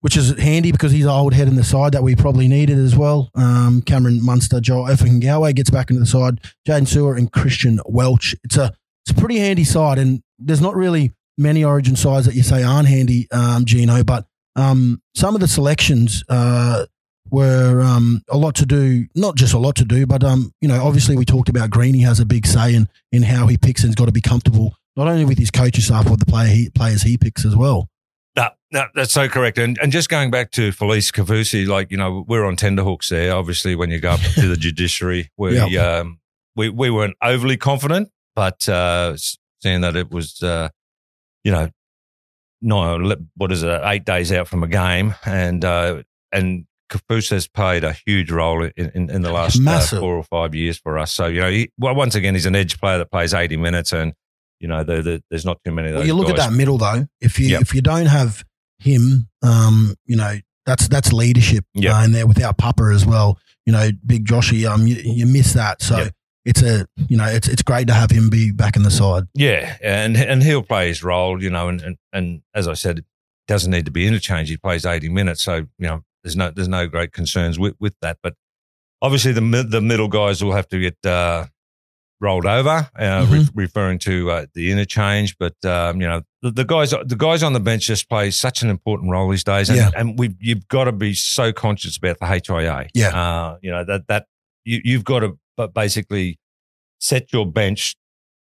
which 0.00 0.16
is 0.16 0.38
handy 0.38 0.70
because 0.72 0.92
he's 0.92 1.04
an 1.04 1.10
old 1.10 1.34
head 1.34 1.48
in 1.48 1.56
the 1.56 1.64
side 1.64 1.92
that 1.92 2.02
we 2.02 2.14
probably 2.14 2.46
needed 2.46 2.78
as 2.78 2.94
well. 2.94 3.30
Um, 3.34 3.82
Cameron 3.82 4.24
Munster, 4.24 4.60
Joel 4.60 4.88
Ofahengaue 4.88 5.54
gets 5.54 5.70
back 5.70 5.90
into 5.90 6.00
the 6.00 6.06
side. 6.06 6.40
Jaydn 6.66 6.86
Su'A 6.86 7.18
and 7.18 7.32
Christian 7.32 7.80
Welch. 7.86 8.34
It's 8.44 8.56
a 8.56 8.72
it's 9.04 9.16
a 9.16 9.20
pretty 9.20 9.38
handy 9.38 9.64
side, 9.64 9.98
and 9.98 10.22
there's 10.38 10.60
not 10.60 10.76
really 10.76 11.12
many 11.36 11.64
Origin 11.64 11.96
sides 11.96 12.26
that 12.26 12.34
you 12.34 12.42
say 12.42 12.62
aren't 12.62 12.88
handy, 12.88 13.28
um, 13.30 13.64
Gino. 13.64 14.04
But 14.04 14.26
um, 14.56 15.00
some 15.14 15.34
of 15.34 15.40
the 15.40 15.48
selections 15.48 16.22
uh, 16.28 16.86
were 17.30 17.80
um, 17.80 18.22
a 18.28 18.36
lot 18.36 18.54
to 18.56 18.66
do. 18.66 19.06
Not 19.14 19.36
just 19.36 19.54
a 19.54 19.58
lot 19.58 19.76
to 19.76 19.84
do, 19.84 20.06
but 20.06 20.22
um, 20.22 20.52
you 20.60 20.68
know, 20.68 20.84
obviously 20.84 21.16
we 21.16 21.24
talked 21.24 21.48
about 21.48 21.70
Greeny 21.70 22.00
has 22.00 22.20
a 22.20 22.26
big 22.26 22.46
say 22.46 22.74
in 22.74 22.88
in 23.12 23.22
how 23.22 23.46
he 23.46 23.56
picks 23.56 23.82
and's 23.82 23.94
got 23.94 24.06
to 24.06 24.12
be 24.12 24.20
comfortable 24.20 24.77
not 24.98 25.06
only 25.06 25.24
with 25.24 25.38
his 25.38 25.52
coaching 25.52 25.80
staff, 25.80 26.06
but 26.06 26.18
the 26.18 26.26
player 26.26 26.48
he, 26.48 26.70
players 26.70 27.02
he 27.02 27.16
picks 27.16 27.44
as 27.44 27.54
well. 27.54 27.88
No, 28.36 28.48
no, 28.72 28.86
that's 28.94 29.12
so 29.12 29.28
correct. 29.28 29.56
And 29.56 29.78
and 29.80 29.92
just 29.92 30.08
going 30.08 30.30
back 30.30 30.50
to 30.52 30.70
Felise 30.70 31.12
Kaufusi, 31.12 31.66
like 31.66 31.90
you 31.90 31.96
know, 31.96 32.24
we're 32.26 32.44
on 32.44 32.56
tenterhooks 32.56 33.08
there. 33.08 33.34
Obviously, 33.34 33.76
when 33.76 33.90
you 33.90 34.00
go 34.00 34.10
up 34.10 34.20
to 34.20 34.48
the 34.48 34.56
judiciary, 34.58 35.30
we 35.36 35.78
um, 35.78 36.18
we 36.56 36.68
we 36.68 36.90
weren't 36.90 37.16
overly 37.22 37.56
confident, 37.56 38.10
but 38.34 38.68
uh, 38.68 39.16
seeing 39.16 39.80
that 39.82 39.96
it 39.96 40.10
was, 40.10 40.42
uh, 40.42 40.68
you 41.44 41.52
know, 41.52 41.70
no, 42.60 43.16
what 43.36 43.52
is 43.52 43.62
it, 43.62 43.80
eight 43.84 44.04
days 44.04 44.32
out 44.32 44.48
from 44.48 44.64
a 44.64 44.68
game, 44.68 45.14
and 45.24 45.64
uh, 45.64 46.02
and 46.32 46.66
Kafus 46.90 47.30
has 47.30 47.46
played 47.46 47.84
a 47.84 47.92
huge 47.92 48.30
role 48.32 48.64
in, 48.64 48.72
in, 48.94 49.10
in 49.10 49.22
the 49.22 49.32
last 49.32 49.60
uh, 49.64 49.80
four 50.00 50.16
or 50.16 50.24
five 50.24 50.54
years 50.54 50.76
for 50.78 50.98
us. 50.98 51.12
So 51.12 51.26
you 51.26 51.40
know, 51.40 51.50
he, 51.50 51.70
well, 51.78 51.94
once 51.94 52.16
again, 52.16 52.34
he's 52.34 52.46
an 52.46 52.56
edge 52.56 52.80
player 52.80 52.98
that 52.98 53.10
plays 53.12 53.32
eighty 53.32 53.56
minutes, 53.56 53.92
and 53.92 54.12
you 54.60 54.68
know, 54.68 54.82
the, 54.84 55.02
the, 55.02 55.22
there's 55.30 55.44
not 55.44 55.58
too 55.64 55.72
many 55.72 55.88
of 55.88 55.94
those. 55.94 56.00
Well, 56.00 56.06
you 56.06 56.14
look 56.14 56.28
guys. 56.28 56.38
at 56.46 56.50
that 56.50 56.56
middle 56.56 56.78
though. 56.78 57.06
If 57.20 57.38
you 57.38 57.48
Yep. 57.48 57.62
if 57.62 57.74
you 57.74 57.80
don't 57.82 58.06
have 58.06 58.44
him, 58.78 59.28
um, 59.42 59.94
you 60.04 60.16
know 60.16 60.36
that's 60.66 60.88
that's 60.88 61.12
leadership 61.12 61.64
Yep. 61.74 61.94
uh, 61.94 62.04
in 62.04 62.12
there 62.12 62.26
without 62.26 62.58
Papa 62.58 62.90
as 62.94 63.06
well. 63.06 63.38
You 63.66 63.72
know, 63.72 63.90
Big 64.06 64.24
Joshy, 64.26 64.68
um, 64.70 64.86
you, 64.86 64.96
you 64.96 65.26
miss 65.26 65.52
that. 65.54 65.82
So 65.82 65.96
Yep. 65.98 66.12
it's 66.44 66.62
a 66.62 66.86
you 67.08 67.16
know 67.16 67.26
it's 67.26 67.48
it's 67.48 67.62
great 67.62 67.86
to 67.88 67.94
have 67.94 68.10
him 68.10 68.30
be 68.30 68.50
back 68.52 68.76
in 68.76 68.82
the 68.82 68.90
side. 68.90 69.24
Yeah, 69.34 69.76
and 69.82 70.16
and 70.16 70.42
he'll 70.42 70.62
play 70.62 70.88
his 70.88 71.02
role, 71.02 71.42
you 71.42 71.50
know, 71.50 71.68
and 71.68 71.80
and, 71.82 71.96
and 72.12 72.42
as 72.54 72.66
I 72.68 72.74
said, 72.74 72.98
it 73.00 73.04
doesn't 73.46 73.70
need 73.70 73.84
to 73.86 73.90
be 73.90 74.06
interchange. 74.06 74.48
He 74.48 74.56
plays 74.56 74.84
eighty 74.86 75.08
minutes, 75.08 75.42
so 75.42 75.54
you 75.56 75.66
know, 75.86 76.02
there's 76.22 76.36
no 76.36 76.50
there's 76.50 76.68
no 76.68 76.86
great 76.86 77.12
concerns 77.12 77.58
with, 77.58 77.74
with 77.78 77.94
that. 78.02 78.18
But 78.22 78.34
obviously, 79.02 79.32
the 79.32 79.40
the 79.68 79.80
middle 79.80 80.08
guys 80.08 80.42
will 80.42 80.52
have 80.52 80.68
to 80.68 80.78
get 80.80 80.96
uh, 81.06 81.46
rolled 82.20 82.46
over, 82.46 82.88
uh, 82.98 83.26
re- 83.30 83.48
referring 83.54 83.98
to 84.00 84.30
uh, 84.30 84.46
the 84.54 84.70
interchange. 84.72 85.36
But 85.38 85.54
um, 85.64 86.00
you 86.00 86.06
know, 86.08 86.22
the, 86.42 86.50
the 86.50 86.64
guys 86.64 86.90
the 86.90 87.16
guys 87.16 87.42
on 87.42 87.52
the 87.52 87.60
bench 87.60 87.86
just 87.86 88.08
play 88.08 88.30
such 88.30 88.62
an 88.62 88.70
important 88.70 89.10
role 89.10 89.30
these 89.30 89.44
days, 89.44 89.68
and, 89.68 89.78
Yeah. 89.78 89.90
and 89.96 90.18
we 90.18 90.34
you've 90.40 90.66
got 90.68 90.84
to 90.84 90.92
be 90.92 91.14
so 91.14 91.52
conscious 91.52 91.96
about 91.96 92.18
the 92.20 92.26
HIA. 92.26 92.88
Yeah. 92.94 93.08
uh, 93.08 93.56
you 93.62 93.70
know 93.70 93.84
that 93.84 94.06
that 94.08 94.26
you, 94.64 94.80
you've 94.84 95.04
got 95.04 95.20
to 95.20 95.38
but 95.56 95.74
basically 95.74 96.38
set 97.00 97.32
your 97.32 97.46
bench 97.46 97.96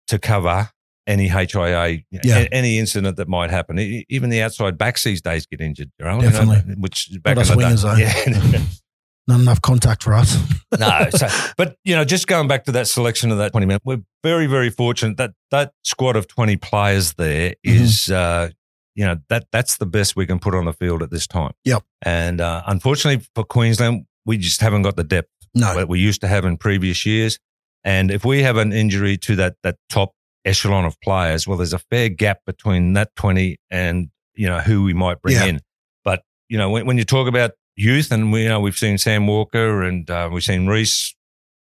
to 0.08 0.18
cover 0.18 0.70
any 1.06 1.28
HIA, 1.28 1.98
Yeah. 2.10 2.46
any 2.50 2.78
incident 2.78 3.16
that 3.18 3.28
might 3.28 3.50
happen. 3.50 3.78
Even 4.08 4.30
the 4.30 4.40
outside 4.42 4.78
backs 4.78 5.04
these 5.04 5.20
days 5.20 5.44
get 5.46 5.60
injured. 5.60 5.90
You 5.98 6.04
know, 6.06 6.20
Definitely. 6.20 6.74
which 6.78 7.10
back 7.22 7.36
Not 7.36 7.50
in 7.50 7.58
the 7.58 7.94
day. 7.96 8.50
Yeah. 8.56 8.60
Not 9.26 9.40
enough 9.40 9.62
contact 9.62 10.02
for 10.02 10.12
us. 10.14 10.36
no, 10.78 11.08
so, 11.10 11.26
but 11.56 11.76
you 11.84 11.94
know, 11.96 12.04
just 12.04 12.26
going 12.26 12.46
back 12.46 12.64
to 12.64 12.72
that 12.72 12.86
selection 12.88 13.30
of 13.30 13.38
that 13.38 13.52
twenty 13.52 13.66
minutes, 13.66 13.84
we're 13.84 14.02
very, 14.22 14.46
very 14.46 14.68
fortunate 14.70 15.16
that 15.16 15.32
that 15.50 15.72
squad 15.82 16.16
of 16.16 16.28
twenty 16.28 16.56
players 16.56 17.14
there 17.14 17.54
is, 17.62 18.02
Mm-hmm. 18.08 18.14
uh, 18.14 18.48
you 18.94 19.04
know, 19.04 19.16
that 19.30 19.46
that's 19.50 19.78
the 19.78 19.86
best 19.86 20.14
we 20.14 20.26
can 20.26 20.38
put 20.38 20.54
on 20.54 20.66
the 20.66 20.72
field 20.74 21.02
at 21.02 21.10
this 21.10 21.26
time. 21.26 21.52
Yep. 21.64 21.82
And 22.02 22.40
uh, 22.40 22.62
unfortunately 22.66 23.26
for 23.34 23.44
Queensland, 23.44 24.04
we 24.26 24.36
just 24.38 24.60
haven't 24.60 24.82
got 24.82 24.96
the 24.96 25.04
depth 25.04 25.30
No, 25.54 25.74
that 25.74 25.88
we 25.88 25.98
used 26.00 26.20
to 26.20 26.28
have 26.28 26.44
in 26.44 26.56
previous 26.58 27.04
years. 27.06 27.38
And 27.82 28.10
if 28.10 28.24
we 28.24 28.42
have 28.42 28.56
an 28.56 28.72
injury 28.72 29.16
to 29.18 29.36
that 29.36 29.56
that 29.62 29.76
top 29.88 30.12
echelon 30.44 30.84
of 30.84 31.00
players, 31.00 31.48
well, 31.48 31.56
there's 31.56 31.72
a 31.72 31.78
fair 31.78 32.08
gap 32.10 32.40
between 32.46 32.92
that 32.92 33.16
20 33.16 33.56
and 33.70 34.10
you 34.36 34.48
know, 34.48 34.58
who 34.60 34.82
we 34.84 34.92
might 34.92 35.22
bring 35.22 35.36
Yeah. 35.36 35.44
in. 35.46 35.60
But 36.04 36.22
you 36.48 36.58
know, 36.58 36.68
when, 36.70 36.86
when 36.86 36.98
you 36.98 37.04
talk 37.04 37.26
about 37.26 37.52
youth, 37.76 38.10
and 38.12 38.32
we 38.32 38.42
you 38.42 38.48
know 38.48 38.60
we've 38.60 38.78
seen 38.78 38.98
Sam 38.98 39.26
Walker 39.26 39.82
and 39.82 40.08
uh, 40.10 40.28
we've 40.32 40.42
seen 40.44 40.66
Reece 40.66 41.14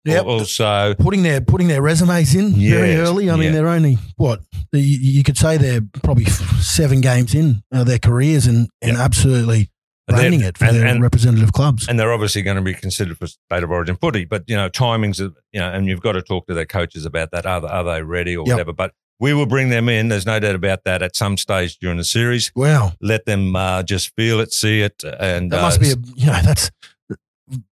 Yep. 0.06 0.26
also. 0.26 0.94
putting 0.96 1.24
their 1.24 1.40
putting 1.40 1.70
their 1.70 1.82
resumes 1.82 2.36
in 2.36 2.52
very 2.52 2.98
early. 2.98 3.30
I 3.32 3.38
mean, 3.38 3.54
they're 3.54 3.70
only 3.70 3.98
what 4.18 4.42
you, 4.74 4.82
you 4.82 5.24
could 5.24 5.38
say 5.38 5.56
they're 5.58 5.80
probably 6.04 6.26
seven 6.26 7.00
games 7.00 7.34
in 7.34 7.64
uh, 7.74 7.86
their 7.86 8.00
careers 8.00 8.46
and, 8.46 8.68
and 8.82 8.98
absolutely 8.98 9.70
And 10.10 10.34
it 10.44 10.58
for 10.58 10.66
and- 10.66 10.76
their 10.76 10.86
and- 10.88 11.02
representative 11.02 11.54
clubs. 11.54 11.88
and 11.88 11.98
they're 11.98 12.12
obviously 12.12 12.42
going 12.42 12.58
to 12.58 12.62
be 12.62 12.74
considered 12.74 13.18
for 13.18 13.28
state 13.28 13.64
of 13.64 13.72
origin 13.72 13.96
footy. 13.96 14.26
But 14.26 14.44
you 14.48 14.58
know, 14.58 14.70
timings, 14.70 15.22
are, 15.22 15.34
you 15.54 15.62
know, 15.62 15.72
and 15.72 15.88
you've 15.88 16.02
got 16.02 16.12
to 16.14 16.22
talk 16.22 16.48
to 16.48 16.54
their 16.54 16.66
coaches 16.66 17.06
about 17.06 17.32
that. 17.32 17.46
Are 17.46 17.62
they, 17.62 17.68
are 17.70 17.84
they 17.86 18.04
ready 18.04 18.36
or 18.36 18.46
Yep. 18.46 18.54
whatever? 18.56 18.74
But 18.74 18.92
we 19.24 19.34
will 19.34 19.46
bring 19.46 19.70
them 19.70 19.88
in. 19.88 20.10
There's 20.10 20.26
no 20.26 20.38
doubt 20.38 20.56
about 20.56 20.84
that. 20.84 21.02
At 21.02 21.16
some 21.16 21.38
stage 21.38 21.78
during 21.80 21.98
the 21.98 22.04
series, 22.04 22.52
wow, 22.56 22.92
let 23.00 23.26
them 23.26 23.56
uh, 23.56 23.82
just 23.84 24.14
feel 24.18 24.42
it, 24.42 24.52
see 24.52 24.82
it, 24.82 25.02
and 25.04 25.50
that 25.52 25.60
uh, 25.60 25.62
must 25.62 25.80
be 25.80 25.92
a 25.92 25.96
you 26.16 26.28
know 26.28 26.42
that's 26.44 26.70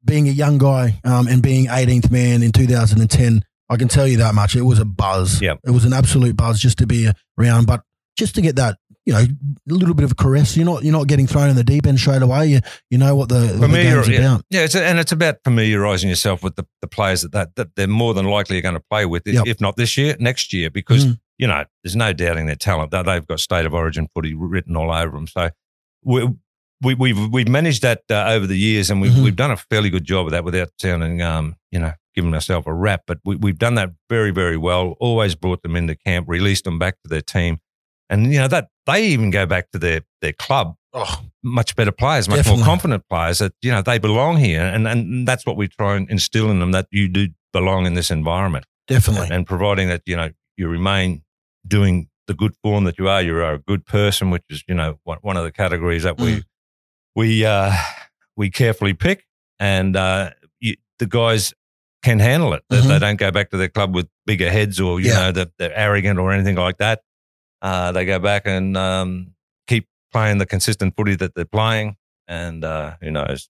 being 0.05 0.29
a 0.29 0.31
young 0.31 0.57
guy 0.57 0.99
um, 1.03 1.27
and 1.27 1.41
being 1.43 1.67
18th 1.67 2.09
man 2.09 2.41
in 2.41 2.51
2010. 2.53 3.43
I 3.69 3.75
can 3.77 3.87
tell 3.87 4.07
you 4.07 4.17
that 4.17 4.33
much. 4.33 4.55
It 4.55 4.61
was 4.63 4.79
a 4.79 4.85
buzz. 4.85 5.41
Yeah, 5.41 5.55
it 5.65 5.71
was 5.71 5.83
an 5.83 5.91
absolute 5.93 6.35
buzz 6.37 6.59
just 6.59 6.77
to 6.79 6.87
be 6.87 7.09
around, 7.37 7.67
but 7.67 7.81
just 8.17 8.35
to 8.35 8.41
get 8.41 8.55
that. 8.55 8.77
You 9.03 9.13
know, 9.13 9.19
a 9.19 9.73
little 9.73 9.95
bit 9.95 10.03
of 10.03 10.11
a 10.11 10.15
caress. 10.15 10.55
You're 10.55 10.65
not 10.67 10.83
you're 10.83 10.93
not 10.93 11.07
getting 11.07 11.25
thrown 11.25 11.49
in 11.49 11.55
the 11.55 11.63
deep 11.63 11.87
end 11.87 11.99
straight 11.99 12.21
away. 12.21 12.45
You 12.47 12.59
you 12.91 12.99
know 12.99 13.15
what 13.15 13.29
the, 13.29 13.39
what 13.39 13.47
the 13.53 13.59
Familiar- 13.61 13.95
game's 13.95 14.09
yeah. 14.09 14.19
about. 14.19 14.45
Yeah, 14.51 14.61
it's 14.61 14.75
and 14.75 14.99
it's 14.99 15.11
about 15.11 15.37
familiarising 15.43 16.07
yourself 16.07 16.43
with 16.43 16.55
the, 16.55 16.67
the 16.81 16.87
players 16.87 17.23
that, 17.23 17.31
that 17.31 17.55
that 17.55 17.75
they're 17.75 17.87
more 17.87 18.13
than 18.13 18.25
likely 18.27 18.61
going 18.61 18.75
to 18.75 18.83
play 18.91 19.07
with, 19.07 19.25
if- 19.25 19.33
Yep. 19.33 19.47
if 19.47 19.59
not 19.59 19.75
this 19.75 19.97
year, 19.97 20.15
next 20.19 20.53
year, 20.53 20.69
because 20.69 21.05
Mm. 21.07 21.19
You 21.41 21.47
know 21.47 21.65
there's 21.83 21.95
no 21.97 22.13
doubting 22.13 22.45
their 22.45 22.55
talent. 22.55 22.91
They- 22.91 23.03
They've 23.03 23.27
got 23.27 23.41
state 23.41 23.65
of 23.65 23.73
origin 23.73 24.07
footy 24.15 24.33
written 24.33 24.77
all 24.77 24.91
over 24.91 25.11
them. 25.11 25.27
So 25.27 25.49
we, 26.03 26.29
we 26.81 26.93
we've 26.95 27.29
we've 27.31 27.49
managed 27.49 27.81
that 27.81 28.03
uh, 28.09 28.23
over 28.29 28.47
the 28.47 28.57
years, 28.57 28.89
and 28.89 29.01
we've 29.01 29.11
Mhm. 29.11 29.23
we've 29.23 29.35
done 29.35 29.51
a 29.51 29.57
fairly 29.57 29.89
good 29.89 30.05
job 30.05 30.27
of 30.27 30.31
that 30.31 30.43
without 30.45 30.69
sounding 30.79 31.21
um 31.21 31.55
you 31.71 31.79
know 31.79 31.91
giving 32.15 32.31
myself 32.31 32.65
a 32.67 32.73
rap, 32.73 33.01
but 33.07 33.19
we, 33.25 33.35
we've 33.37 33.59
done 33.59 33.75
that 33.75 33.89
very 34.09 34.31
very 34.31 34.57
well. 34.57 34.95
Always 35.01 35.35
brought 35.35 35.61
them 35.63 35.75
into 35.75 35.95
camp, 35.95 36.27
released 36.29 36.63
them 36.63 36.79
back 36.79 36.95
to 37.03 37.09
their 37.09 37.21
team, 37.21 37.59
and 38.09 38.31
you 38.33 38.39
know 38.39 38.47
that 38.47 38.69
they 38.85 39.05
even 39.07 39.31
go 39.31 39.45
back 39.45 39.71
to 39.71 39.79
their 39.79 40.01
their 40.21 40.33
club 40.33 40.75
Oh, 40.93 41.21
much 41.41 41.77
better 41.77 41.93
players, 41.93 42.27
much 42.27 42.39
Definitely. 42.39 42.59
more 42.63 42.65
confident 42.67 43.03
players 43.09 43.37
that, 43.39 43.53
you 43.61 43.71
know, 43.71 43.81
they 43.81 43.97
belong 43.97 44.35
here. 44.35 44.59
And, 44.59 44.85
and 44.89 45.25
that's 45.25 45.45
what 45.45 45.55
we 45.55 45.69
try 45.69 45.95
and 45.95 46.09
instill 46.09 46.51
in 46.51 46.59
them 46.59 46.73
that 46.73 46.87
you 46.91 47.07
do 47.07 47.29
belong 47.53 47.85
in 47.85 47.93
this 47.93 48.11
environment. 48.11 48.65
definitely. 48.89 49.27
And, 49.27 49.33
and 49.35 49.47
providing 49.47 49.87
that, 49.87 50.01
you 50.05 50.17
know, 50.17 50.31
you 50.57 50.67
remain 50.67 51.21
doing 51.67 52.07
the 52.27 52.33
good 52.33 52.53
form 52.63 52.83
that 52.85 52.97
you 52.97 53.07
are, 53.09 53.21
you 53.21 53.35
are 53.37 53.53
a 53.53 53.59
good 53.59 53.85
person, 53.85 54.29
which 54.29 54.43
is, 54.49 54.63
you 54.67 54.75
know, 54.75 54.99
one, 55.03 55.37
of 55.37 55.43
the 55.43 55.51
categories 55.51 56.03
that 56.03 56.17
we, 56.17 56.37
Mm. 56.37 56.43
we, 57.15 57.45
uh, 57.45 57.73
we 58.37 58.49
carefully 58.49 58.93
pick. 58.93 59.25
And, 59.59 59.95
uh, 59.95 60.31
you, 60.59 60.75
the 60.99 61.05
guys 61.07 61.53
can 62.03 62.19
handle 62.19 62.53
it. 62.53 62.63
They, 62.69 62.77
Mhm. 62.79 62.87
they 62.87 62.99
don't 62.99 63.17
go 63.19 63.31
back 63.31 63.49
to 63.51 63.57
their 63.57 63.69
club 63.69 63.93
with 63.93 64.07
bigger 64.25 64.49
heads 64.49 64.79
or, 64.79 64.99
you 64.99 65.09
Yeah. 65.09 65.19
know, 65.19 65.31
that 65.33 65.49
they're 65.59 65.75
arrogant 65.75 66.19
or 66.19 66.31
anything 66.31 66.55
like 66.55 66.77
that. 66.77 67.01
Uh, 67.61 67.91
they 67.91 68.05
go 68.05 68.17
back 68.19 68.43
and, 68.45 68.75
um, 68.77 69.33
keep 69.67 69.87
playing 70.11 70.37
the 70.39 70.45
consistent 70.45 70.95
footy 70.95 71.15
that 71.15 71.35
they're 71.35 71.45
playing. 71.45 71.95
And, 72.27 72.63
uh, 72.63 72.95
who 73.01 73.11
knows? 73.11 73.49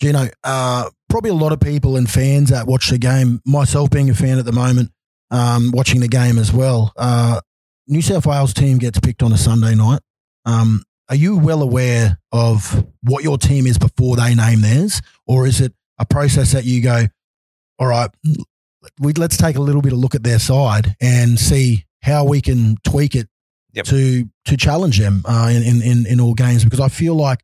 Gino, 0.00 0.28
uh, 0.42 0.90
probably 1.08 1.30
a 1.30 1.34
lot 1.34 1.52
of 1.52 1.60
people 1.60 1.96
and 1.96 2.10
fans 2.10 2.50
that 2.50 2.66
watch 2.66 2.88
the 2.90 2.98
game, 2.98 3.40
myself 3.46 3.90
being 3.90 4.10
a 4.10 4.14
fan 4.14 4.38
at 4.38 4.44
the 4.44 4.52
moment, 4.52 4.90
um, 5.34 5.72
watching 5.72 6.00
the 6.00 6.08
game 6.08 6.38
as 6.38 6.52
well. 6.52 6.92
Uh, 6.96 7.40
New 7.88 8.00
South 8.02 8.24
Wales 8.24 8.54
team 8.54 8.78
gets 8.78 9.00
picked 9.00 9.22
on 9.22 9.32
a 9.32 9.36
Sunday 9.36 9.74
night. 9.74 10.00
Um, 10.46 10.84
are 11.08 11.16
you 11.16 11.36
well 11.36 11.60
aware 11.60 12.18
of 12.32 12.86
what 13.02 13.24
your 13.24 13.36
team 13.36 13.66
is 13.66 13.76
before 13.76 14.16
they 14.16 14.34
name 14.34 14.60
theirs? 14.60 15.02
Or 15.26 15.46
is 15.46 15.60
it 15.60 15.74
a 15.98 16.06
process 16.06 16.52
that 16.52 16.64
you 16.64 16.80
go, 16.82 17.06
all 17.78 17.88
right, 17.88 18.10
we, 19.00 19.12
let's 19.14 19.36
take 19.36 19.56
a 19.56 19.60
little 19.60 19.82
bit 19.82 19.92
of 19.92 19.98
look 19.98 20.14
at 20.14 20.22
their 20.22 20.38
side 20.38 20.94
and 21.00 21.38
see 21.38 21.84
how 22.02 22.24
we 22.24 22.40
can 22.40 22.76
tweak 22.84 23.14
it 23.14 23.28
Yep. 23.72 23.86
to 23.86 24.30
to 24.44 24.56
challenge 24.56 25.00
them 25.00 25.22
uh, 25.24 25.50
in, 25.52 25.64
in, 25.64 25.82
in, 25.82 26.06
in 26.06 26.20
all 26.20 26.34
games? 26.34 26.62
Because 26.62 26.78
I 26.78 26.86
feel 26.88 27.16
like 27.16 27.40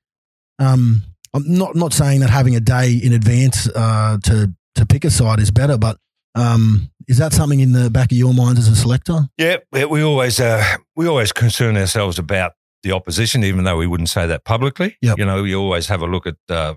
um, 0.60 1.02
I'm 1.34 1.42
not 1.44 1.74
not 1.74 1.92
saying 1.92 2.20
that 2.20 2.30
having 2.30 2.54
a 2.54 2.60
day 2.60 2.92
in 3.02 3.12
advance 3.12 3.68
uh, 3.68 4.16
to 4.24 4.54
to 4.76 4.86
pick 4.86 5.04
a 5.04 5.10
side 5.10 5.40
is 5.40 5.50
better, 5.50 5.76
but 5.76 5.98
um, 6.34 6.90
is 7.08 7.18
that 7.18 7.32
something 7.32 7.60
in 7.60 7.72
the 7.72 7.90
back 7.90 8.12
of 8.12 8.18
your 8.18 8.32
mind 8.34 8.58
as 8.58 8.68
a 8.68 8.76
selector? 8.76 9.28
Yeah, 9.36 9.56
we- 9.72 10.02
always 10.02 10.38
uh, 10.40 10.62
we 10.96 11.06
always 11.08 11.32
concern 11.32 11.76
ourselves 11.76 12.18
about 12.18 12.52
the 12.82 12.92
opposition, 12.92 13.44
even 13.44 13.64
though 13.64 13.76
we 13.76 13.86
wouldn't 13.86 14.08
say 14.08 14.26
that 14.26 14.44
publicly. 14.44 14.96
Yep. 15.02 15.18
You 15.18 15.24
know, 15.26 15.42
we 15.42 15.54
always 15.54 15.88
have 15.88 16.02
a 16.02 16.06
look 16.06 16.26
at 16.26 16.36
uh, 16.48 16.74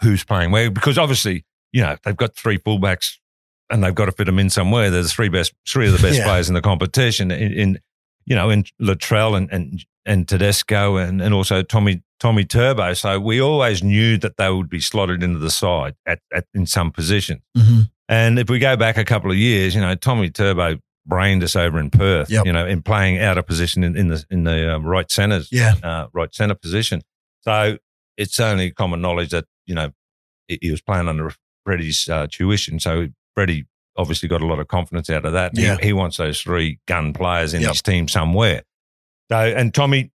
who's 0.00 0.24
playing 0.24 0.50
where 0.52 0.70
because 0.70 0.96
obviously, 0.98 1.44
you 1.72 1.82
know, 1.82 1.96
they've 2.04 2.16
got 2.16 2.34
three 2.34 2.58
fullbacks 2.58 3.16
and 3.68 3.84
they've 3.84 3.94
got 3.94 4.06
to 4.06 4.12
fit 4.12 4.24
them 4.24 4.38
in 4.38 4.48
somewhere. 4.48 4.90
They're 4.90 5.02
the 5.02 5.08
three 5.08 5.28
best, 5.28 5.52
three 5.68 5.86
of 5.86 5.92
the 5.92 5.98
best 6.06 6.18
Yeah. 6.18 6.24
players 6.24 6.48
in 6.48 6.54
the 6.54 6.62
competition. 6.62 7.30
In, 7.30 7.52
in 7.52 7.78
you 8.24 8.36
know, 8.36 8.50
in 8.50 8.64
Latrell 8.80 9.36
and 9.36 9.50
and 9.50 9.84
and 10.06 10.28
Tedesco 10.28 10.96
and 10.96 11.20
and 11.20 11.34
also 11.34 11.62
Tommy 11.62 12.02
Tommy 12.20 12.44
Turbo. 12.44 12.92
So 12.94 13.18
we 13.20 13.40
always 13.40 13.82
knew 13.82 14.18
that 14.18 14.36
they 14.38 14.50
would 14.50 14.68
be 14.68 14.80
slotted 14.80 15.22
into 15.22 15.38
the 15.38 15.50
side 15.50 15.94
at, 16.06 16.20
at 16.34 16.46
in 16.54 16.66
some 16.66 16.90
position. 16.90 17.42
Mm-hmm. 17.56 17.80
And 18.08 18.38
if 18.38 18.48
we 18.48 18.58
go 18.58 18.76
back 18.76 18.96
a 18.96 19.04
couple 19.04 19.30
of 19.30 19.36
years, 19.36 19.74
you 19.74 19.80
know, 19.80 19.94
Tommy 19.94 20.30
Turbo 20.30 20.78
brained 21.06 21.42
us 21.42 21.56
over 21.56 21.78
in 21.78 21.90
Perth, 21.90 22.30
Yep. 22.30 22.46
you 22.46 22.52
know, 22.52 22.66
in 22.66 22.82
playing 22.82 23.18
out 23.18 23.38
of 23.38 23.46
position 23.46 23.82
in, 23.84 23.96
in 23.96 24.08
the 24.08 24.24
in 24.30 24.44
the 24.44 24.74
um, 24.76 24.84
right 24.86 25.10
centres, 25.10 25.48
Yeah, 25.52 25.74
uh, 25.82 26.06
right 26.12 26.34
centre 26.34 26.54
position. 26.54 27.02
So 27.42 27.78
it's 28.16 28.38
only 28.40 28.70
common 28.70 29.00
knowledge 29.00 29.30
that 29.30 29.44
you 29.66 29.74
know 29.74 29.90
he, 30.48 30.58
he 30.62 30.70
was 30.70 30.80
playing 30.80 31.08
under 31.08 31.30
Freddie's 31.64 32.08
uh, 32.08 32.26
tuition. 32.30 32.80
So 32.80 33.08
Freddie 33.34 33.66
obviously 33.96 34.28
got 34.28 34.40
a 34.42 34.46
lot 34.46 34.58
of 34.60 34.68
confidence 34.68 35.10
out 35.10 35.24
of 35.24 35.32
that. 35.34 35.56
He- 35.56 35.64
Yeah. 35.64 35.76
He, 35.82 35.92
wants 35.92 36.16
those 36.18 36.40
three 36.40 36.78
gun 36.86 37.12
players 37.12 37.52
in 37.52 37.60
Yep. 37.62 37.70
his 37.72 37.82
team 37.82 38.06
somewhere. 38.08 38.62
So 39.30 39.36
and 39.38 39.74
Tommy, 39.74 40.10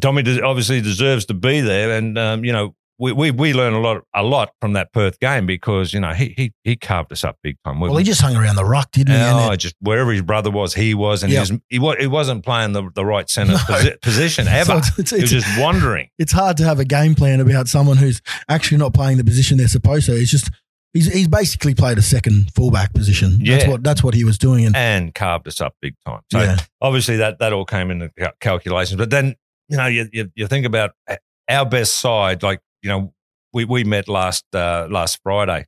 Tommy 0.00 0.22
obviously 0.42 0.80
deserves 0.80 1.26
to 1.26 1.34
be 1.34 1.60
there, 1.60 1.92
and 1.96 2.18
um, 2.18 2.44
you 2.44 2.52
know. 2.52 2.74
We, 3.00 3.12
we, 3.12 3.30
we 3.30 3.52
learn 3.54 3.72
a 3.72 3.80
lot 3.80 4.02
a 4.14 4.22
lot 4.22 4.52
from 4.60 4.74
that 4.74 4.92
Perth 4.92 5.18
game 5.20 5.46
because 5.46 5.92
you 5.94 6.00
know 6.00 6.12
he 6.12 6.34
he, 6.36 6.52
he 6.64 6.76
carved 6.76 7.10
us 7.12 7.24
up 7.24 7.38
big 7.42 7.56
time. 7.64 7.80
We- 7.80 7.88
well, 7.88 7.96
he 7.98 8.04
just 8.04 8.20
hung 8.20 8.36
around 8.36 8.56
the 8.56 8.64
rock, 8.64 8.90
didn't 8.92 9.14
he? 9.14 9.20
Oh, 9.22 9.56
just 9.56 9.74
wherever 9.80 10.12
his 10.12 10.22
brother 10.22 10.50
was, 10.50 10.74
he 10.74 10.92
was, 10.94 11.22
and 11.22 11.32
Yeah. 11.32 11.44
he, 11.70 11.78
was, 11.78 11.96
he, 11.96 12.02
he 12.02 12.06
wasn't 12.06 12.44
playing 12.44 12.72
the, 12.72 12.90
the 12.94 13.04
right 13.04 13.28
centre 13.30 13.52
No. 13.54 13.58
posi- 13.58 14.00
position 14.02 14.44
so 14.46 14.50
ever. 14.52 14.74
it's, 14.76 14.98
it's, 14.98 15.10
he 15.12 15.20
was 15.22 15.30
just 15.30 15.58
wandering. 15.60 16.08
it's 16.18 16.32
hard 16.32 16.56
to 16.58 16.64
have 16.64 16.78
a 16.78 16.84
game 16.84 17.14
plan 17.14 17.40
about 17.40 17.68
someone 17.68 17.96
who's 17.96 18.20
actually 18.48 18.76
not 18.78 18.92
playing 18.92 19.16
the 19.16 19.24
position 19.24 19.56
they're 19.56 19.68
supposed 19.68 20.04
to. 20.06 20.12
It's 20.12 20.30
just 20.30 20.50
he's 20.92 21.10
he's 21.10 21.28
basically 21.28 21.74
played 21.74 21.96
a 21.96 22.02
second 22.02 22.52
fullback 22.54 22.92
position. 22.92 23.38
That's 23.42 23.64
Yeah. 23.64 23.70
what 23.70 23.82
that's 23.82 24.04
what 24.04 24.12
he 24.14 24.24
was 24.24 24.36
doing. 24.36 24.66
And 24.66 24.76
and 24.76 25.14
carved 25.14 25.48
us 25.48 25.60
up 25.60 25.74
big 25.80 25.94
time. 26.06 26.20
So 26.30 26.40
yeah, 26.40 26.58
obviously 26.82 27.16
that 27.16 27.38
that 27.38 27.52
all 27.54 27.64
came 27.64 27.90
into 27.90 28.10
cal- 28.18 28.32
calculations. 28.40 28.98
But 28.98 29.08
then 29.08 29.36
you 29.68 29.76
know 29.78 29.86
you, 29.86 30.08
you 30.12 30.30
you 30.34 30.46
think 30.48 30.66
about 30.66 30.90
uh, 31.08 31.16
our 31.48 31.64
best 31.64 31.94
side. 31.94 32.42
Like 32.42 32.60
you 32.82 32.88
know 32.88 33.12
we 33.52 33.64
we 33.64 33.84
met 33.84 34.08
last 34.08 34.44
uh, 34.54 34.86
last 34.90 35.20
Friday, 35.22 35.66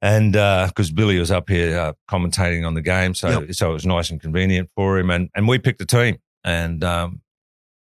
and 0.00 0.32
because 0.32 0.90
Billy 0.92 1.18
was 1.18 1.30
up 1.30 1.48
here 1.48 1.78
uh, 1.78 1.92
commentating 2.10 2.66
on 2.66 2.74
the 2.74 2.82
game, 2.82 3.14
so 3.14 3.46
so 3.50 3.70
it 3.70 3.72
was 3.74 3.86
nice 3.86 4.10
and 4.10 4.20
convenient 4.20 4.70
for 4.74 4.98
him, 4.98 5.10
and 5.10 5.28
and 5.34 5.46
we 5.48 5.58
picked 5.58 5.80
a 5.80 5.86
team, 5.86 6.18
and 6.44 6.82
um, 6.84 7.20